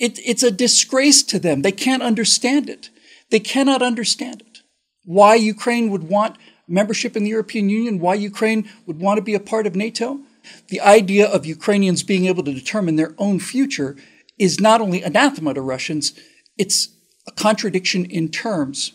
It, 0.00 0.18
it's 0.24 0.42
a 0.42 0.50
disgrace 0.50 1.22
to 1.24 1.38
them. 1.38 1.62
They 1.62 1.72
can't 1.72 2.02
understand 2.02 2.68
it. 2.68 2.90
They 3.30 3.40
cannot 3.40 3.82
understand 3.82 4.42
it. 4.42 4.58
Why 5.04 5.36
Ukraine 5.36 5.90
would 5.90 6.04
want 6.04 6.36
membership 6.68 7.16
in 7.16 7.22
the 7.22 7.30
European 7.30 7.68
Union, 7.68 8.00
why 8.00 8.14
Ukraine 8.14 8.68
would 8.86 8.98
want 8.98 9.18
to 9.18 9.22
be 9.22 9.34
a 9.34 9.40
part 9.40 9.66
of 9.66 9.76
NATO. 9.76 10.20
The 10.68 10.80
idea 10.80 11.26
of 11.26 11.46
Ukrainians 11.46 12.02
being 12.02 12.26
able 12.26 12.42
to 12.44 12.52
determine 12.52 12.96
their 12.96 13.14
own 13.18 13.38
future 13.38 13.96
is 14.38 14.60
not 14.60 14.80
only 14.80 15.02
anathema 15.02 15.54
to 15.54 15.62
Russians, 15.62 16.12
it's 16.58 16.88
a 17.26 17.32
contradiction 17.32 18.04
in 18.04 18.28
terms. 18.28 18.92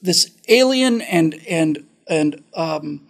This 0.00 0.30
alien 0.48 1.02
and 1.02 1.40
and 1.48 1.86
and 2.08 2.42
um, 2.54 3.06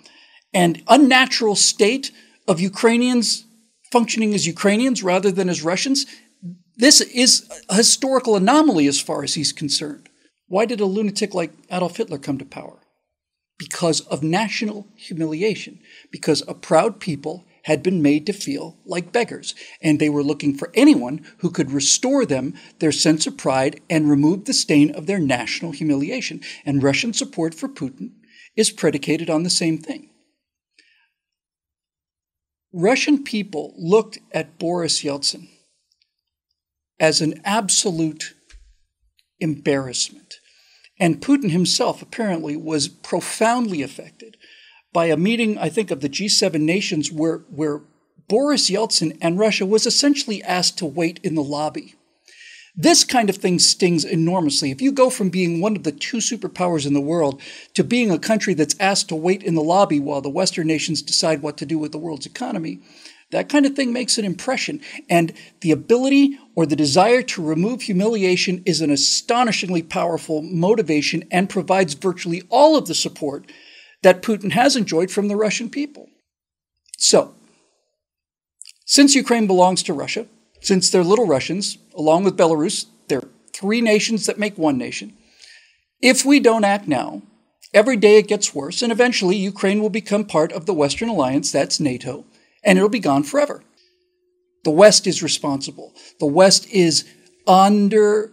and 0.53 0.83
unnatural 0.89 1.55
state 1.55 2.11
of 2.47 2.61
Ukrainians 2.61 3.45
functioning 3.91 4.35
as 4.35 4.47
Ukrainians 4.47 5.03
rather 5.03 5.31
than 5.31 5.49
as 5.49 5.63
Russians, 5.63 6.07
this 6.77 7.01
is 7.01 7.51
a 7.69 7.77
historical 7.77 8.37
anomaly 8.37 8.87
as 8.87 9.01
far 9.01 9.23
as 9.23 9.35
he's 9.35 9.53
concerned. 9.53 10.09
Why 10.47 10.65
did 10.65 10.81
a 10.81 10.87
lunatic 10.87 11.35
like 11.35 11.53
Adolf 11.71 11.97
Hitler 11.97 12.19
come 12.19 12.39
to 12.39 12.45
power? 12.45 12.79
Because 13.59 14.01
of 14.03 14.23
national 14.23 14.89
humiliation, 14.97 15.81
because 16.11 16.43
a 16.49 16.55
proud 16.55 16.99
people 16.99 17.45
had 17.65 17.83
been 17.83 18.01
made 18.01 18.27
to 18.27 18.33
feel 18.33 18.79
like 18.87 19.13
beggars, 19.13 19.55
and 19.83 19.99
they 19.99 20.09
were 20.09 20.23
looking 20.23 20.57
for 20.57 20.71
anyone 20.75 21.25
who 21.39 21.51
could 21.51 21.71
restore 21.71 22.25
them 22.25 22.55
their 22.79 22.93
sense 22.93 23.27
of 23.27 23.37
pride 23.37 23.81
and 23.91 24.09
remove 24.09 24.47
the 24.47 24.55
stain 24.55 24.91
of 24.93 25.07
their 25.07 25.19
national 25.19 25.73
humiliation. 25.73 26.41
And 26.65 26.83
Russian 26.83 27.13
support 27.13 27.55
for 27.55 27.69
Putin 27.69 28.13
is 28.57 28.71
predicated 28.71 29.29
on 29.29 29.43
the 29.43 29.51
same 29.51 29.79
thing. 29.79 30.10
Russian 32.73 33.25
people 33.25 33.75
looked 33.77 34.19
at 34.33 34.59
Boris 34.59 35.03
Yeltsin 35.03 35.49
as 36.99 37.21
an 37.21 37.41
absolute 37.45 38.35
embarrassment. 39.41 40.35
And 40.99 41.21
Putin 41.21 41.51
himself 41.51 42.03
apparently 42.03 42.57
was 42.57 42.89
profoundly 42.89 43.83
affected 43.83 44.37
by 44.93 45.07
a 45.07 45.17
meeting, 45.17 45.57
I 45.59 45.69
think, 45.69 45.91
of 45.91 46.01
the 46.01 46.11
G7 46.11 46.61
nations 46.61 47.11
where, 47.11 47.39
where 47.49 47.81
Boris 48.29 48.71
Yeltsin 48.71 49.17
and 49.21 49.39
Russia 49.39 49.65
was 49.65 49.87
essentially 49.87 50.43
asked 50.43 50.79
to 50.79 50.87
wait 50.87 51.19
in 51.23 51.35
the 51.35 51.43
lobby 51.43 51.95
this 52.77 53.05
kind 53.05 53.29
of 53.29 53.37
thing 53.37 53.59
stings 53.59 54.05
enormously. 54.05 54.71
If 54.71 54.81
you 54.81 54.93
go 54.93 55.11
from 55.11 55.29
being 55.29 55.61
one 55.61 55.77
of 55.77 55.83
the 55.83 55.93
two 55.93 56.19
superpowers 56.19 56.87
in 56.87 56.95
the 56.95 57.01
world 57.01 57.41
to 57.75 57.85
being 57.85 58.11
a 58.11 58.19
country 58.19 58.55
that's 58.55 58.77
asked 58.79 59.09
to 59.09 59.17
wait 59.17 59.43
in 59.43 59.55
the 59.55 59.63
lobby 59.63 59.99
while 59.99 60.21
the 60.21 60.29
Western 60.29 60.67
nations 60.67 61.03
decide 61.03 61.43
what 61.43 61.57
to 61.59 61.67
do 61.67 61.79
with 61.79 61.93
the 61.93 61.99
world's 61.99 62.27
economy, 62.27 62.81
that 63.31 63.49
kind 63.49 63.67
of 63.67 63.75
thing 63.75 63.93
makes 63.93 64.19
an 64.19 64.25
impression. 64.25 64.81
And 65.09 65.33
the 65.61 65.71
ability 65.71 66.39
or 66.55 66.67
the 66.67 66.77
desire 66.77 67.23
to 67.23 67.45
remove 67.45 67.83
humiliation 67.83 68.63
is 68.67 68.81
an 68.81 68.91
astonishingly 68.91 69.83
powerful 69.83 70.43
motivation 70.43 71.25
and 71.31 71.49
provides 71.49 71.95
virtually 71.95 72.43
all 72.49 72.77
of 72.77 72.87
the 72.87 72.95
support 72.95 73.51
that 74.03 74.23
Putin 74.23 74.53
has 74.53 74.77
enjoyed 74.77 75.11
from 75.11 75.29
the 75.29 75.37
Russian 75.37 75.71
people. 75.71 76.09
So, 76.99 77.35
since 78.85 79.15
Ukraine 79.15 79.47
belongs 79.47 79.83
to 79.85 79.93
Russia, 79.93 80.27
since 80.61 80.91
they're 80.91 81.05
little 81.05 81.27
Russians, 81.27 81.79
along 81.95 82.25
with 82.25 82.37
Belarus, 82.37 82.87
they're 83.09 83.29
three 83.53 83.81
nations 83.81 84.27
that 84.27 84.39
make 84.39 84.57
one 84.59 84.79
nation. 84.79 85.17
If 86.01 86.25
we 86.25 86.41
don't 86.41 86.65
act 86.65 86.89
now, 86.89 87.23
every 87.75 87.97
day 87.97 88.17
it 88.19 88.29
gets 88.29 88.55
worse, 88.55 88.83
and 88.83 88.93
eventually 88.93 89.37
Ukraine 89.37 89.81
will 89.81 89.91
become 89.91 90.25
part 90.25 90.53
of 90.53 90.67
the 90.67 90.75
Western 90.75 91.09
alliance, 91.09 91.53
that's 91.53 91.81
NATO, 91.81 92.25
and 92.65 92.79
it'll 92.79 92.89
be 92.89 92.99
gone 93.01 93.23
forever. 93.23 93.63
The 94.65 94.71
West 94.71 95.07
is 95.07 95.23
responsible. 95.23 95.95
The 96.19 96.27
West 96.27 96.69
is 96.71 97.09
undermining 97.47 98.33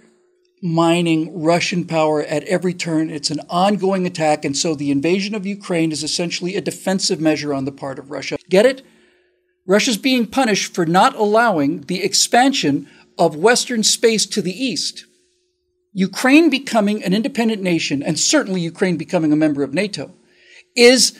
Russian 1.42 1.86
power 1.86 2.22
at 2.24 2.44
every 2.44 2.74
turn. 2.74 3.10
It's 3.10 3.32
an 3.32 3.40
ongoing 3.50 4.06
attack, 4.06 4.44
and 4.44 4.56
so 4.56 4.76
the 4.76 4.92
invasion 4.92 5.36
of 5.36 5.46
Ukraine 5.46 5.92
is 5.92 6.04
essentially 6.04 6.56
a 6.56 6.62
defensive 6.62 7.22
measure 7.22 7.54
on 7.54 7.66
the 7.66 7.72
part 7.72 8.00
of 8.00 8.12
Russia. 8.12 8.38
Get 8.50 8.66
it? 8.66 8.86
Russia's 9.68 9.98
being 9.98 10.26
punished 10.26 10.74
for 10.74 10.86
not 10.86 11.16
allowing 11.16 11.82
the 11.82 12.02
expansion 12.02 12.88
of 13.20 13.36
Western 13.36 13.84
space 13.84 14.26
to 14.26 14.42
the 14.42 14.52
east. 14.52 15.06
Ukraine 15.92 16.50
becoming 16.50 17.04
an 17.04 17.14
independent 17.14 17.62
nation, 17.62 18.02
and 18.02 18.18
certainly 18.18 18.62
Ukraine 18.62 18.98
becoming 18.98 19.34
a 19.34 19.36
member 19.36 19.64
of 19.64 19.74
NATO, 19.74 20.14
is 20.76 21.20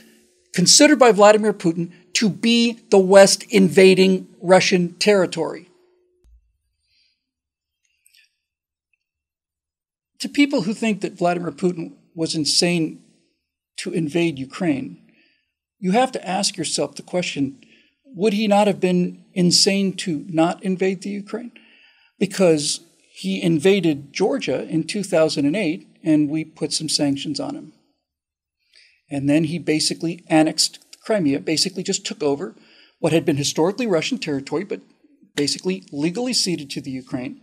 considered 0.54 0.98
by 0.98 1.12
Vladimir 1.12 1.52
Putin 1.52 1.92
to 2.14 2.30
be 2.30 2.80
the 2.90 2.98
West 3.00 3.44
invading 3.50 4.28
Russian 4.42 4.94
territory. 4.94 5.70
To 10.20 10.30
people 10.30 10.62
who 10.62 10.74
think 10.74 11.02
that 11.02 11.18
Vladimir 11.18 11.52
Putin 11.52 11.94
was 12.16 12.34
insane 12.34 13.04
to 13.78 13.92
invade 13.94 14.40
Ukraine, 14.40 15.00
you 15.80 15.92
have 15.92 16.12
to 16.14 16.28
ask 16.28 16.58
yourself 16.58 16.96
the 16.96 17.04
question 17.04 17.60
would 18.18 18.34
he 18.34 18.48
not 18.48 18.68
have 18.68 18.80
been 18.80 19.24
insane 19.34 19.94
to 19.94 20.26
not 20.28 20.64
invade 20.64 21.02
the 21.02 21.10
Ukraine? 21.10 21.52
Because 22.20 22.82
he 23.14 23.42
invaded 23.42 24.12
Georgia 24.12 24.68
in 24.68 24.84
2008 24.84 25.88
and 26.04 26.30
we 26.30 26.44
put 26.44 26.74
some 26.74 26.90
sanctions 26.90 27.40
on 27.40 27.56
him. 27.56 27.74
And 29.10 29.30
then 29.30 29.46
he 29.46 29.60
basically 29.60 30.24
annexed 30.28 30.80
Crimea, 31.04 31.40
basically 31.40 31.84
just 31.84 32.06
took 32.06 32.22
over 32.24 32.56
what 33.00 33.14
had 33.14 33.24
been 33.24 33.38
historically 33.38 33.88
Russian 33.88 34.18
territory, 34.18 34.64
but 34.64 34.82
basically 35.36 35.84
legally 35.92 36.34
ceded 36.34 36.70
to 36.72 36.82
the 36.82 36.92
Ukraine. 36.92 37.42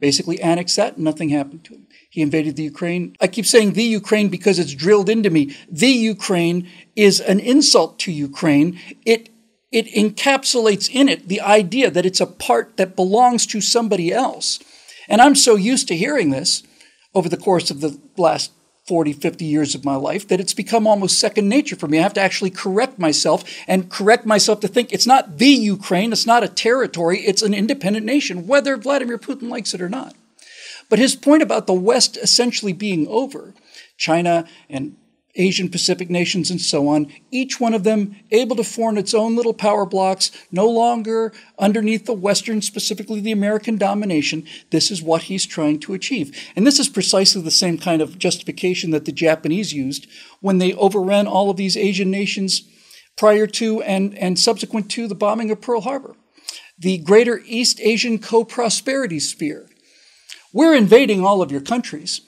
Basically 0.00 0.40
annexed 0.40 0.76
that, 0.76 0.98
nothing 0.98 1.28
happened 1.28 1.64
to 1.64 1.74
him. 1.74 1.86
He 2.10 2.22
invaded 2.22 2.56
the 2.56 2.64
Ukraine. 2.64 3.14
I 3.20 3.28
keep 3.28 3.46
saying 3.46 3.74
the 3.74 3.84
Ukraine 3.84 4.28
because 4.28 4.58
it's 4.58 4.74
drilled 4.74 5.08
into 5.08 5.30
me. 5.30 5.54
The 5.70 5.92
Ukraine 6.14 6.68
is 6.96 7.20
an 7.20 7.38
insult 7.38 8.00
to 8.00 8.10
Ukraine. 8.10 8.80
It 9.06 9.28
it 9.72 9.86
encapsulates 9.86 10.90
in 10.92 11.08
it 11.08 11.28
the 11.28 11.40
idea 11.40 11.90
that 11.90 12.06
it's 12.06 12.20
a 12.20 12.26
part 12.26 12.76
that 12.76 12.94
belongs 12.94 13.46
to 13.46 13.60
somebody 13.60 14.12
else. 14.12 14.58
And 15.08 15.20
I'm 15.20 15.34
so 15.34 15.56
used 15.56 15.88
to 15.88 15.96
hearing 15.96 16.30
this 16.30 16.62
over 17.14 17.28
the 17.28 17.36
course 17.36 17.70
of 17.70 17.80
the 17.80 17.98
last 18.16 18.52
40, 18.86 19.12
50 19.12 19.44
years 19.44 19.74
of 19.74 19.84
my 19.84 19.94
life 19.94 20.26
that 20.28 20.40
it's 20.40 20.54
become 20.54 20.86
almost 20.86 21.18
second 21.18 21.48
nature 21.48 21.76
for 21.76 21.86
me. 21.86 21.98
I 21.98 22.02
have 22.02 22.14
to 22.14 22.20
actually 22.20 22.50
correct 22.50 22.98
myself 22.98 23.44
and 23.68 23.90
correct 23.90 24.26
myself 24.26 24.60
to 24.60 24.68
think 24.68 24.92
it's 24.92 25.06
not 25.06 25.38
the 25.38 25.46
Ukraine, 25.46 26.12
it's 26.12 26.26
not 26.26 26.42
a 26.42 26.48
territory, 26.48 27.20
it's 27.20 27.42
an 27.42 27.54
independent 27.54 28.04
nation, 28.04 28.46
whether 28.46 28.76
Vladimir 28.76 29.18
Putin 29.18 29.48
likes 29.48 29.72
it 29.72 29.80
or 29.80 29.88
not. 29.88 30.14
But 30.88 30.98
his 30.98 31.14
point 31.14 31.42
about 31.42 31.66
the 31.66 31.72
West 31.72 32.16
essentially 32.16 32.72
being 32.72 33.06
over, 33.06 33.54
China 33.96 34.46
and 34.68 34.96
Asian 35.34 35.70
Pacific 35.70 36.10
nations, 36.10 36.50
and 36.50 36.60
so 36.60 36.88
on, 36.88 37.10
each 37.30 37.58
one 37.58 37.72
of 37.72 37.84
them 37.84 38.16
able 38.30 38.54
to 38.56 38.64
form 38.64 38.98
its 38.98 39.14
own 39.14 39.34
little 39.34 39.54
power 39.54 39.86
blocks, 39.86 40.30
no 40.50 40.68
longer 40.68 41.32
underneath 41.58 42.04
the 42.04 42.12
Western, 42.12 42.60
specifically 42.60 43.20
the 43.20 43.32
American 43.32 43.78
domination. 43.78 44.46
This 44.70 44.90
is 44.90 45.02
what 45.02 45.22
he's 45.22 45.46
trying 45.46 45.80
to 45.80 45.94
achieve. 45.94 46.36
And 46.54 46.66
this 46.66 46.78
is 46.78 46.90
precisely 46.90 47.40
the 47.40 47.50
same 47.50 47.78
kind 47.78 48.02
of 48.02 48.18
justification 48.18 48.90
that 48.90 49.06
the 49.06 49.12
Japanese 49.12 49.72
used 49.72 50.06
when 50.40 50.58
they 50.58 50.74
overran 50.74 51.26
all 51.26 51.48
of 51.48 51.56
these 51.56 51.78
Asian 51.78 52.10
nations 52.10 52.68
prior 53.16 53.46
to 53.46 53.82
and, 53.82 54.16
and 54.18 54.38
subsequent 54.38 54.90
to 54.90 55.06
the 55.06 55.14
bombing 55.14 55.50
of 55.50 55.62
Pearl 55.62 55.80
Harbor. 55.80 56.14
The 56.78 56.98
Greater 56.98 57.40
East 57.46 57.80
Asian 57.80 58.18
Co 58.18 58.44
Prosperity 58.44 59.18
Sphere. 59.18 59.68
We're 60.52 60.74
invading 60.74 61.24
all 61.24 61.40
of 61.40 61.50
your 61.50 61.60
countries 61.62 62.20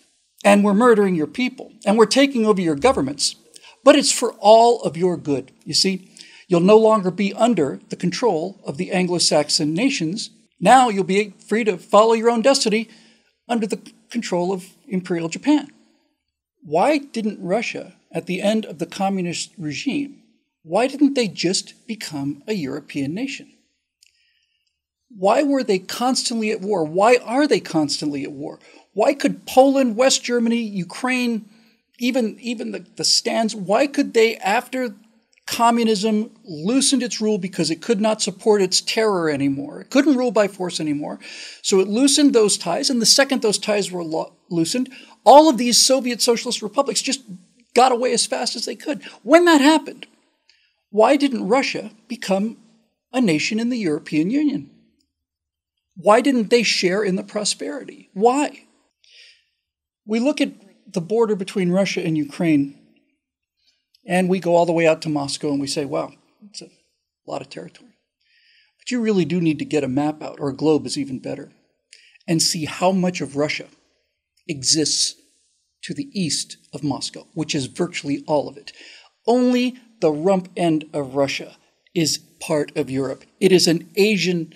and 0.44 0.62
we're 0.62 0.74
murdering 0.74 1.14
your 1.14 1.26
people, 1.26 1.72
and 1.86 1.96
we're 1.96 2.06
taking 2.06 2.46
over 2.46 2.60
your 2.60 2.76
governments. 2.76 3.36
But 3.82 3.96
it's 3.96 4.12
for 4.12 4.34
all 4.38 4.82
of 4.82 4.96
your 4.96 5.16
good. 5.16 5.50
You 5.64 5.74
see, 5.74 6.10
you'll 6.46 6.60
no 6.60 6.76
longer 6.76 7.10
be 7.10 7.32
under 7.32 7.80
the 7.88 7.96
control 7.96 8.60
of 8.64 8.76
the 8.76 8.92
Anglo 8.92 9.18
Saxon 9.18 9.74
nations. 9.74 10.30
Now 10.60 10.90
you'll 10.90 11.04
be 11.04 11.34
free 11.48 11.64
to 11.64 11.78
follow 11.78 12.12
your 12.12 12.30
own 12.30 12.42
destiny 12.42 12.88
under 13.48 13.66
the 13.66 13.80
control 14.10 14.52
of 14.52 14.70
Imperial 14.86 15.28
Japan. 15.28 15.70
Why 16.62 16.98
didn't 16.98 17.42
Russia, 17.42 17.94
at 18.12 18.26
the 18.26 18.40
end 18.40 18.64
of 18.64 18.78
the 18.78 18.86
communist 18.86 19.52
regime, 19.58 20.22
why 20.62 20.86
didn't 20.86 21.14
they 21.14 21.28
just 21.28 21.86
become 21.86 22.42
a 22.46 22.54
European 22.54 23.12
nation? 23.12 23.53
Why 25.16 25.42
were 25.42 25.62
they 25.62 25.78
constantly 25.78 26.50
at 26.50 26.60
war? 26.60 26.84
Why 26.84 27.16
are 27.24 27.46
they 27.46 27.60
constantly 27.60 28.24
at 28.24 28.32
war? 28.32 28.58
Why 28.92 29.14
could 29.14 29.46
Poland, 29.46 29.96
West 29.96 30.24
Germany, 30.24 30.60
Ukraine, 30.60 31.48
even, 31.98 32.38
even 32.40 32.72
the, 32.72 32.86
the 32.96 33.04
stands, 33.04 33.54
why 33.54 33.86
could 33.86 34.14
they, 34.14 34.36
after 34.36 34.94
communism 35.46 36.30
loosened 36.44 37.02
its 37.02 37.20
rule 37.20 37.38
because 37.38 37.70
it 37.70 37.82
could 37.82 38.00
not 38.00 38.22
support 38.22 38.62
its 38.62 38.80
terror 38.80 39.28
anymore. 39.28 39.82
It 39.82 39.90
couldn't 39.90 40.16
rule 40.16 40.30
by 40.30 40.48
force 40.48 40.80
anymore. 40.80 41.18
So 41.62 41.80
it 41.80 41.88
loosened 41.88 42.32
those 42.32 42.56
ties. 42.56 42.88
And 42.88 43.00
the 43.00 43.06
second 43.06 43.42
those 43.42 43.58
ties 43.58 43.90
were 43.90 44.04
lo- 44.04 44.32
loosened, 44.50 44.92
all 45.24 45.48
of 45.48 45.58
these 45.58 45.80
Soviet 45.80 46.22
socialist 46.22 46.62
republics 46.62 47.02
just 47.02 47.22
got 47.74 47.92
away 47.92 48.12
as 48.12 48.26
fast 48.26 48.56
as 48.56 48.64
they 48.64 48.74
could. 48.74 49.02
When 49.22 49.44
that 49.44 49.60
happened, 49.60 50.06
why 50.90 51.16
didn't 51.16 51.48
Russia 51.48 51.90
become 52.08 52.56
a 53.12 53.20
nation 53.20 53.60
in 53.60 53.68
the 53.68 53.78
European 53.78 54.30
Union? 54.30 54.70
Why 55.96 56.20
didn't 56.20 56.50
they 56.50 56.62
share 56.62 57.02
in 57.02 57.16
the 57.16 57.22
prosperity? 57.22 58.10
Why? 58.14 58.64
We 60.06 60.20
look 60.20 60.40
at 60.40 60.52
the 60.92 61.00
border 61.00 61.36
between 61.36 61.70
Russia 61.70 62.04
and 62.04 62.16
Ukraine, 62.16 62.78
and 64.06 64.28
we 64.28 64.40
go 64.40 64.54
all 64.54 64.66
the 64.66 64.72
way 64.72 64.86
out 64.86 65.02
to 65.02 65.08
Moscow 65.08 65.50
and 65.50 65.60
we 65.60 65.66
say, 65.66 65.84
wow, 65.84 66.12
it's 66.48 66.62
a 66.62 66.68
lot 67.26 67.40
of 67.40 67.48
territory. 67.48 67.92
But 68.78 68.90
you 68.90 69.00
really 69.00 69.24
do 69.24 69.40
need 69.40 69.58
to 69.60 69.64
get 69.64 69.84
a 69.84 69.88
map 69.88 70.22
out, 70.22 70.38
or 70.40 70.50
a 70.50 70.56
globe 70.56 70.84
is 70.84 70.98
even 70.98 71.20
better, 71.20 71.52
and 72.28 72.42
see 72.42 72.66
how 72.66 72.92
much 72.92 73.20
of 73.20 73.36
Russia 73.36 73.66
exists 74.46 75.14
to 75.84 75.94
the 75.94 76.08
east 76.12 76.58
of 76.74 76.84
Moscow, 76.84 77.26
which 77.34 77.54
is 77.54 77.66
virtually 77.66 78.24
all 78.26 78.48
of 78.48 78.56
it. 78.56 78.72
Only 79.26 79.76
the 80.00 80.10
rump 80.10 80.50
end 80.56 80.84
of 80.92 81.14
Russia 81.14 81.56
is 81.94 82.18
part 82.40 82.76
of 82.76 82.90
Europe. 82.90 83.24
It 83.40 83.52
is 83.52 83.66
an 83.66 83.90
Asian 83.96 84.52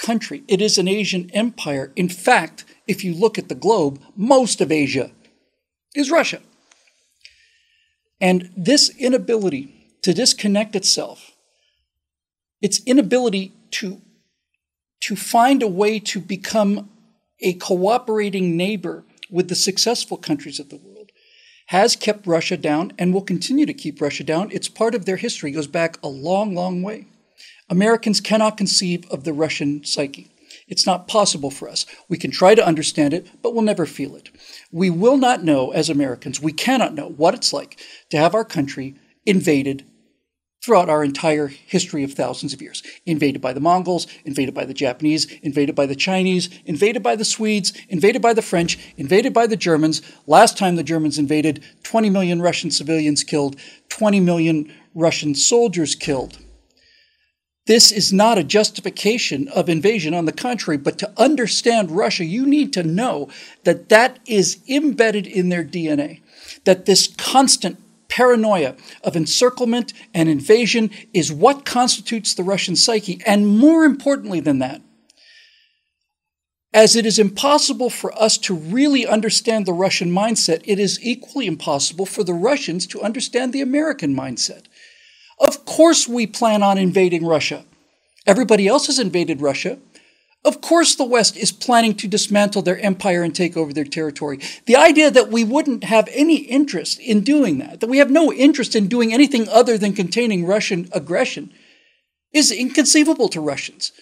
country, 0.00 0.42
it 0.48 0.60
is 0.60 0.78
an 0.78 0.88
Asian 0.88 1.30
empire. 1.32 1.92
In 1.94 2.08
fact, 2.08 2.64
if 2.86 3.04
you 3.04 3.14
look 3.14 3.38
at 3.38 3.48
the 3.48 3.54
globe, 3.54 4.00
most 4.16 4.60
of 4.60 4.72
Asia 4.72 5.10
is 5.94 6.10
Russia. 6.10 6.40
And 8.20 8.50
this 8.56 8.90
inability 8.98 9.98
to 10.02 10.12
disconnect 10.12 10.74
itself, 10.74 11.32
its 12.60 12.82
inability 12.84 13.52
to, 13.72 14.00
to 15.02 15.16
find 15.16 15.62
a 15.62 15.68
way 15.68 15.98
to 16.00 16.20
become 16.20 16.90
a 17.40 17.54
cooperating 17.54 18.56
neighbor 18.56 19.04
with 19.30 19.48
the 19.48 19.54
successful 19.54 20.16
countries 20.16 20.60
of 20.60 20.68
the 20.68 20.76
world, 20.76 21.10
has 21.68 21.94
kept 21.94 22.26
Russia 22.26 22.56
down 22.56 22.92
and 22.98 23.14
will 23.14 23.22
continue 23.22 23.64
to 23.64 23.72
keep 23.72 24.00
Russia 24.00 24.24
down. 24.24 24.50
It's 24.50 24.68
part 24.68 24.94
of 24.94 25.04
their 25.04 25.16
history, 25.16 25.50
it 25.50 25.54
goes 25.54 25.66
back 25.66 25.98
a 26.02 26.08
long, 26.08 26.54
long 26.54 26.82
way. 26.82 27.06
Americans 27.70 28.20
cannot 28.20 28.56
conceive 28.56 29.08
of 29.10 29.22
the 29.22 29.32
Russian 29.32 29.84
psyche. 29.84 30.30
It's 30.66 30.86
not 30.86 31.06
possible 31.06 31.50
for 31.50 31.68
us. 31.68 31.86
We 32.08 32.18
can 32.18 32.32
try 32.32 32.56
to 32.56 32.66
understand 32.66 33.14
it, 33.14 33.28
but 33.42 33.54
we'll 33.54 33.62
never 33.62 33.86
feel 33.86 34.16
it. 34.16 34.28
We 34.72 34.90
will 34.90 35.16
not 35.16 35.44
know, 35.44 35.70
as 35.70 35.88
Americans, 35.88 36.42
we 36.42 36.52
cannot 36.52 36.94
know 36.94 37.08
what 37.08 37.34
it's 37.34 37.52
like 37.52 37.80
to 38.10 38.16
have 38.16 38.34
our 38.34 38.44
country 38.44 38.96
invaded 39.24 39.84
throughout 40.62 40.90
our 40.90 41.02
entire 41.02 41.46
history 41.46 42.02
of 42.02 42.12
thousands 42.12 42.52
of 42.52 42.60
years. 42.60 42.82
Invaded 43.06 43.40
by 43.40 43.52
the 43.52 43.60
Mongols, 43.60 44.06
invaded 44.24 44.52
by 44.52 44.64
the 44.64 44.74
Japanese, 44.74 45.26
invaded 45.42 45.74
by 45.74 45.86
the 45.86 45.94
Chinese, 45.94 46.50
invaded 46.66 47.02
by 47.02 47.16
the 47.16 47.24
Swedes, 47.24 47.72
invaded 47.88 48.20
by 48.20 48.34
the 48.34 48.42
French, 48.42 48.78
invaded 48.96 49.32
by 49.32 49.46
the 49.46 49.56
Germans. 49.56 50.02
Last 50.26 50.58
time 50.58 50.76
the 50.76 50.82
Germans 50.82 51.18
invaded, 51.18 51.64
20 51.84 52.10
million 52.10 52.42
Russian 52.42 52.70
civilians 52.70 53.24
killed, 53.24 53.56
20 53.88 54.20
million 54.20 54.72
Russian 54.92 55.34
soldiers 55.34 55.94
killed. 55.94 56.38
This 57.70 57.92
is 57.92 58.12
not 58.12 58.36
a 58.36 58.42
justification 58.42 59.46
of 59.46 59.68
invasion. 59.68 60.12
On 60.12 60.24
the 60.24 60.32
contrary, 60.32 60.76
but 60.76 60.98
to 60.98 61.12
understand 61.16 61.92
Russia, 61.92 62.24
you 62.24 62.44
need 62.44 62.72
to 62.72 62.82
know 62.82 63.28
that 63.62 63.90
that 63.90 64.18
is 64.26 64.58
embedded 64.68 65.24
in 65.24 65.50
their 65.50 65.62
DNA. 65.62 66.20
That 66.64 66.86
this 66.86 67.06
constant 67.16 67.78
paranoia 68.08 68.74
of 69.04 69.14
encirclement 69.14 69.92
and 70.12 70.28
invasion 70.28 70.90
is 71.14 71.32
what 71.32 71.64
constitutes 71.64 72.34
the 72.34 72.42
Russian 72.42 72.74
psyche. 72.74 73.22
And 73.24 73.46
more 73.46 73.84
importantly 73.84 74.40
than 74.40 74.58
that, 74.58 74.82
as 76.74 76.96
it 76.96 77.06
is 77.06 77.20
impossible 77.20 77.88
for 77.88 78.12
us 78.20 78.36
to 78.38 78.54
really 78.54 79.06
understand 79.06 79.64
the 79.64 79.72
Russian 79.72 80.10
mindset, 80.10 80.60
it 80.64 80.80
is 80.80 80.98
equally 81.04 81.46
impossible 81.46 82.06
for 82.06 82.24
the 82.24 82.34
Russians 82.34 82.84
to 82.88 83.00
understand 83.00 83.52
the 83.52 83.60
American 83.60 84.12
mindset. 84.12 84.64
Of 85.40 85.64
course, 85.64 86.06
we 86.06 86.26
plan 86.26 86.62
on 86.62 86.78
invading 86.78 87.26
Russia. 87.26 87.64
Everybody 88.26 88.68
else 88.68 88.86
has 88.86 88.98
invaded 88.98 89.40
Russia. 89.40 89.78
Of 90.44 90.60
course, 90.60 90.94
the 90.94 91.04
West 91.04 91.36
is 91.36 91.52
planning 91.52 91.94
to 91.96 92.08
dismantle 92.08 92.62
their 92.62 92.78
empire 92.78 93.22
and 93.22 93.34
take 93.34 93.56
over 93.56 93.72
their 93.72 93.84
territory. 93.84 94.38
The 94.66 94.76
idea 94.76 95.10
that 95.10 95.30
we 95.30 95.44
wouldn't 95.44 95.84
have 95.84 96.08
any 96.12 96.36
interest 96.36 96.98
in 97.00 97.20
doing 97.22 97.58
that, 97.58 97.80
that 97.80 97.90
we 97.90 97.98
have 97.98 98.10
no 98.10 98.32
interest 98.32 98.74
in 98.74 98.88
doing 98.88 99.12
anything 99.12 99.48
other 99.48 99.76
than 99.76 99.92
containing 99.92 100.46
Russian 100.46 100.88
aggression, 100.92 101.52
is 102.32 102.50
inconceivable 102.50 103.28
to 103.30 103.40
Russians. 103.40 103.92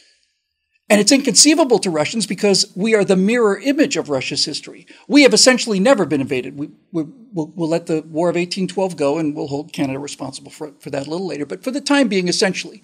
And 0.90 1.00
it's 1.00 1.12
inconceivable 1.12 1.78
to 1.80 1.90
Russians 1.90 2.26
because 2.26 2.72
we 2.74 2.94
are 2.94 3.04
the 3.04 3.16
mirror 3.16 3.58
image 3.58 3.98
of 3.98 4.08
Russia's 4.08 4.46
history. 4.46 4.86
We 5.06 5.22
have 5.22 5.34
essentially 5.34 5.78
never 5.78 6.06
been 6.06 6.22
invaded. 6.22 6.58
We, 6.58 6.70
will 6.92 7.12
we'll 7.32 7.68
let 7.68 7.86
the 7.86 8.02
War 8.02 8.30
of 8.30 8.36
1812 8.36 8.96
go 8.96 9.18
and 9.18 9.36
we'll 9.36 9.48
hold 9.48 9.72
Canada 9.72 9.98
responsible 9.98 10.50
for, 10.50 10.72
for 10.80 10.88
that 10.90 11.06
a 11.06 11.10
little 11.10 11.26
later. 11.26 11.44
But 11.44 11.62
for 11.62 11.70
the 11.70 11.82
time 11.82 12.08
being, 12.08 12.26
essentially, 12.26 12.82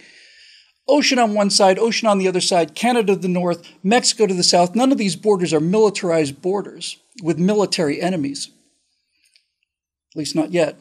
ocean 0.87 1.19
on 1.19 1.33
one 1.33 1.49
side, 1.49 1.79
ocean 1.79 2.07
on 2.07 2.19
the 2.19 2.29
other 2.29 2.43
side, 2.43 2.75
Canada 2.75 3.15
to 3.15 3.19
the 3.19 3.29
north, 3.29 3.67
Mexico 3.83 4.27
to 4.27 4.35
the 4.35 4.43
south. 4.43 4.75
None 4.75 4.93
of 4.93 4.99
these 4.99 5.17
borders 5.17 5.55
are 5.55 5.61
militarized 5.61 6.43
borders 6.43 6.99
with 7.23 7.39
military 7.39 8.03
enemies, 8.03 8.51
at 10.13 10.19
least 10.19 10.35
not 10.35 10.53
yet. 10.53 10.79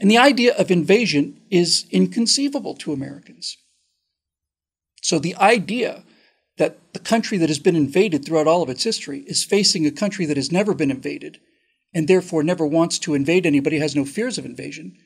And 0.00 0.10
the 0.10 0.18
idea 0.18 0.56
of 0.56 0.70
invasion 0.70 1.40
is 1.50 1.86
inconceivable 1.90 2.74
to 2.76 2.92
Americans. 2.92 3.58
So 5.06 5.20
the 5.20 5.36
idea 5.36 6.02
that 6.56 6.78
the 6.92 6.98
country 6.98 7.38
that 7.38 7.48
has 7.48 7.60
been 7.60 7.76
invaded 7.76 8.24
throughout 8.24 8.48
all 8.48 8.62
of 8.62 8.68
its 8.68 8.82
history 8.82 9.20
is 9.28 9.44
facing 9.44 9.86
a 9.86 9.92
country 9.92 10.26
that 10.26 10.36
has 10.36 10.50
never 10.50 10.74
been 10.74 10.90
invaded 10.90 11.38
and 11.94 12.08
therefore 12.08 12.42
never 12.42 12.66
wants 12.66 12.98
to 12.98 13.14
invade 13.14 13.46
anybody, 13.46 13.78
has 13.78 13.94
no 13.94 14.04
fears 14.04 14.36
of 14.36 14.44
invasion, 14.44 14.96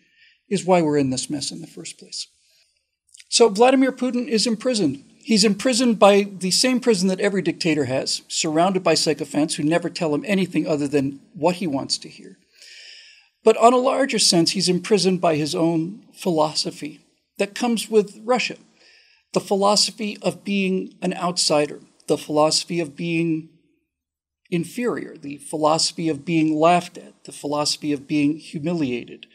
is 0.49 0.65
why 0.65 0.81
we're 0.81 0.97
in 0.97 1.11
this 1.11 1.29
mess 1.29 1.51
in 1.51 1.61
the 1.61 1.67
first 1.67 1.99
place. 1.99 2.29
So 3.29 3.51
Vladimir 3.51 3.93
Putin 3.93 4.27
is 4.27 4.47
imprisoned. 4.47 5.05
He's 5.19 5.45
imprisoned 5.45 5.99
by 5.99 6.23
the 6.23 6.51
same 6.51 6.81
prison 6.81 7.09
that 7.09 7.21
every 7.21 7.43
dictator 7.43 7.85
has, 7.85 8.23
surrounded 8.27 8.83
by 8.83 8.95
sycophants 8.95 9.57
who 9.57 9.65
never 9.65 9.91
tell 9.91 10.15
him 10.15 10.25
anything 10.27 10.67
other 10.67 10.89
than 10.89 11.21
what 11.35 11.57
he 11.57 11.67
wants 11.67 11.99
to 11.99 12.09
hear. 12.09 12.39
But 13.45 13.59
on 13.59 13.75
a 13.75 13.77
larger 13.77 14.19
sense, 14.19 14.53
he's 14.53 14.71
imprisoned 14.71 15.21
by 15.21 15.37
his 15.37 15.55
own 15.55 16.07
philosophy 16.15 17.01
that 17.37 17.55
comes 17.55 17.91
with 17.91 18.19
Russia 18.25 18.57
the 19.33 19.41
philosophy 19.41 20.19
of 20.23 20.45
being 20.45 20.95
an 21.03 21.15
outsider, 21.15 21.81
the 22.07 22.19
philosophy 22.19 22.81
of 22.81 22.97
being 22.97 23.49
inferior, 24.51 25.17
the 25.17 25.39
philosophy 25.39 26.09
of 26.09 26.25
being 26.25 26.59
laughed 26.59 26.99
at, 26.99 27.25
the 27.25 27.33
philosophy 27.33 27.93
of 27.93 28.09
being 28.09 28.39
humiliated, 28.39 29.27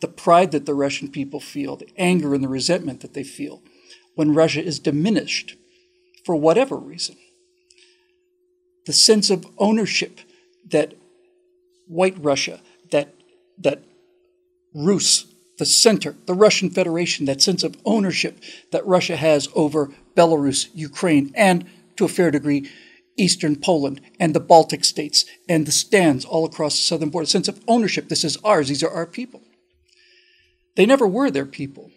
the 0.00 0.08
pride 0.08 0.52
that 0.52 0.66
the 0.66 0.74
Russian 0.74 1.08
people 1.08 1.40
feel, 1.40 1.76
the 1.76 1.88
anger 1.96 2.34
and 2.34 2.42
the 2.42 2.48
resentment 2.48 3.00
that 3.00 3.14
they 3.14 3.24
feel 3.24 3.62
when 4.14 4.34
Russia 4.34 4.62
is 4.62 4.78
diminished 4.78 5.56
for 6.24 6.36
whatever 6.36 6.76
reason, 6.76 7.16
the 8.86 8.92
sense 8.92 9.30
of 9.30 9.46
ownership 9.58 10.20
that 10.70 10.94
white 11.86 12.16
Russia, 12.18 12.60
that, 12.90 13.14
that 13.58 13.82
Rus, 14.74 15.26
the 15.58 15.66
center, 15.66 16.16
the 16.26 16.34
Russian 16.34 16.70
Federation, 16.70 17.26
that 17.26 17.40
sense 17.40 17.62
of 17.62 17.76
ownership 17.84 18.40
that 18.72 18.86
Russia 18.86 19.16
has 19.16 19.48
over 19.54 19.92
Belarus, 20.16 20.68
Ukraine, 20.74 21.32
and 21.34 21.64
to 21.96 22.04
a 22.04 22.08
fair 22.08 22.30
degree, 22.30 22.68
eastern 23.16 23.56
Poland 23.56 24.00
and 24.18 24.34
the 24.34 24.40
Baltic 24.40 24.84
states 24.84 25.24
and 25.48 25.66
the 25.66 25.72
stands 25.72 26.24
all 26.24 26.44
across 26.44 26.74
the 26.74 26.82
southern 26.82 27.10
border. 27.10 27.26
Sense 27.26 27.48
of 27.48 27.60
ownership. 27.68 28.08
This 28.08 28.24
is 28.24 28.36
ours. 28.42 28.68
These 28.68 28.82
are 28.82 28.90
our 28.90 29.06
people. 29.06 29.42
They 30.76 30.86
never 30.86 31.06
were 31.06 31.30
their 31.30 31.46
people. 31.46 31.90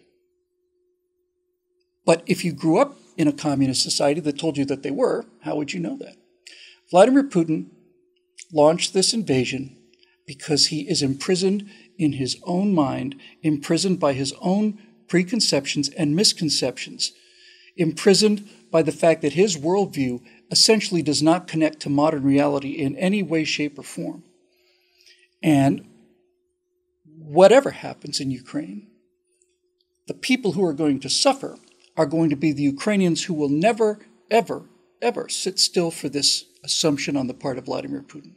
But 2.04 2.22
if 2.26 2.44
you 2.44 2.52
grew 2.52 2.78
up 2.78 2.96
in 3.16 3.28
a 3.28 3.32
communist 3.32 3.82
society 3.82 4.20
that 4.20 4.38
told 4.38 4.56
you 4.56 4.64
that 4.66 4.82
they 4.82 4.90
were, 4.90 5.26
how 5.42 5.56
would 5.56 5.72
you 5.72 5.80
know 5.80 5.96
that? 5.98 6.16
Vladimir 6.90 7.24
Putin 7.24 7.66
launched 8.52 8.94
this 8.94 9.12
invasion 9.12 9.76
because 10.26 10.68
he 10.68 10.88
is 10.88 11.02
imprisoned 11.02 11.68
in 11.98 12.12
his 12.12 12.38
own 12.44 12.72
mind, 12.72 13.16
imprisoned 13.42 13.98
by 14.00 14.12
his 14.12 14.32
own 14.40 14.78
preconceptions 15.08 15.88
and 15.90 16.14
misconceptions, 16.14 17.12
imprisoned 17.76 18.48
by 18.70 18.82
the 18.82 18.92
fact 18.92 19.22
that 19.22 19.32
his 19.32 19.56
worldview 19.56 20.22
essentially 20.50 21.02
does 21.02 21.22
not 21.22 21.48
connect 21.48 21.80
to 21.80 21.90
modern 21.90 22.22
reality 22.22 22.70
in 22.70 22.96
any 22.96 23.22
way, 23.22 23.44
shape, 23.44 23.78
or 23.78 23.82
form. 23.82 24.22
And 25.42 25.86
whatever 27.18 27.70
happens 27.70 28.20
in 28.20 28.30
Ukraine, 28.30 28.88
the 30.06 30.14
people 30.14 30.52
who 30.52 30.64
are 30.64 30.72
going 30.72 31.00
to 31.00 31.10
suffer 31.10 31.58
are 31.96 32.06
going 32.06 32.30
to 32.30 32.36
be 32.36 32.52
the 32.52 32.62
Ukrainians 32.62 33.24
who 33.24 33.34
will 33.34 33.48
never, 33.48 33.98
ever, 34.30 34.64
ever 35.02 35.28
sit 35.28 35.58
still 35.58 35.90
for 35.90 36.08
this 36.08 36.44
assumption 36.64 37.16
on 37.16 37.26
the 37.26 37.34
part 37.34 37.58
of 37.58 37.66
Vladimir 37.66 38.02
Putin. 38.02 38.34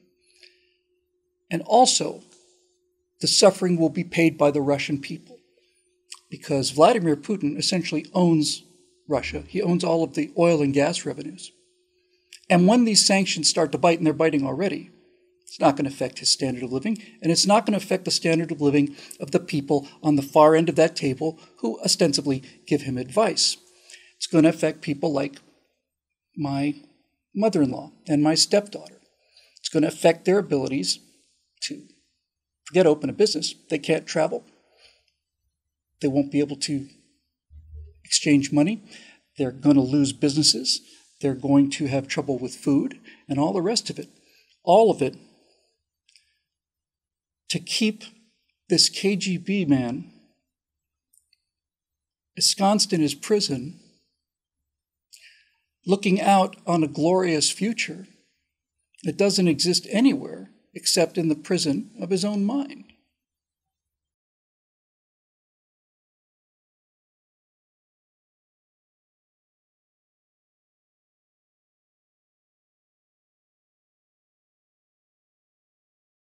And 1.50 1.62
also, 1.64 2.24
the 3.22 3.28
suffering 3.28 3.78
will 3.78 3.90
be 3.90 4.04
paid 4.04 4.38
by 4.38 4.52
the 4.52 4.62
Russian 4.62 5.00
people 5.00 5.38
because 6.30 6.72
Vladimir 6.72 7.16
Putin 7.16 7.58
essentially 7.58 8.06
owns 8.14 8.64
Russia. 9.08 9.44
He 9.48 9.62
owns 9.62 9.84
all 9.84 10.04
of 10.04 10.16
the 10.16 10.32
oil 10.38 10.62
and 10.62 10.74
gas 10.74 11.06
revenues. 11.06 11.52
And 12.50 12.68
when 12.68 12.86
these 12.86 13.06
sanctions 13.06 13.48
start 13.50 13.72
to 13.72 13.78
bite, 13.78 13.98
and 13.98 14.06
they're 14.06 14.14
biting 14.14 14.46
already, 14.46 14.90
it's 15.46 15.60
not 15.60 15.76
going 15.76 15.86
to 15.86 15.92
affect 15.92 16.20
his 16.20 16.30
standard 16.30 16.64
of 16.64 16.72
living, 16.72 16.98
and 17.22 17.32
it's 17.32 17.46
not 17.46 17.66
going 17.66 17.78
to 17.78 17.84
affect 17.84 18.06
the 18.06 18.12
standard 18.12 18.52
of 18.52 18.62
living 18.62 18.96
of 19.20 19.32
the 19.32 19.40
people 19.40 19.88
on 20.02 20.16
the 20.16 20.22
far 20.22 20.56
end 20.56 20.70
of 20.70 20.76
that 20.78 20.96
table 20.96 21.38
who 21.60 21.80
ostensibly 21.82 22.42
give 22.66 22.84
him 22.84 22.98
advice. 22.98 23.58
It's 24.18 24.28
going 24.28 24.44
to 24.44 24.50
affect 24.50 24.82
people 24.82 25.12
like 25.12 25.36
my 26.38 26.76
mother 27.36 27.62
in 27.62 27.72
law 27.72 27.92
and 28.08 28.24
my 28.24 28.36
stepdaughter. 28.36 29.02
It's 29.60 29.70
going 29.70 29.84
to 29.84 29.90
affect 29.90 30.26
their 30.26 30.40
abilities 30.40 31.00
to 31.64 31.84
forget 32.72 32.88
open 32.88 33.10
a 33.10 33.14
business. 33.14 33.54
They 33.70 33.80
can't 33.80 34.08
travel. 34.08 34.46
They 36.00 36.08
won't 36.08 36.32
be 36.32 36.40
able 36.40 36.56
to 36.56 36.88
exchange 38.06 38.54
money. 38.54 38.82
They're 39.38 39.52
going 39.52 39.76
to 39.76 39.82
lose 39.82 40.14
businesses. 40.14 40.80
They're 41.20 41.36
going 41.36 41.70
to 41.72 41.88
have 41.88 42.08
trouble 42.08 42.40
with 42.40 42.56
food 42.56 42.98
and 43.28 43.38
all 43.38 43.52
the 43.52 43.62
rest 43.62 43.90
of 43.90 44.00
it. 44.00 44.08
All 44.64 44.90
of 44.90 45.02
it 45.02 45.18
to 47.50 47.60
keep 47.60 48.06
this 48.70 48.90
KGB 48.90 49.68
man 49.68 50.10
ensconced 52.38 52.94
in 52.94 53.02
his 53.02 53.16
prison, 53.16 53.82
looking 55.86 56.22
out 56.22 56.56
on 56.66 56.86
a 56.86 56.88
glorious 56.88 57.52
future 57.52 58.08
that 59.04 59.18
doesn't 59.18 59.50
exist 59.50 59.86
anywhere 59.90 60.51
except 60.74 61.18
in 61.18 61.28
the 61.28 61.36
prison 61.36 61.92
of 62.00 62.10
his 62.10 62.24
own 62.26 62.44
mind. 62.44 62.91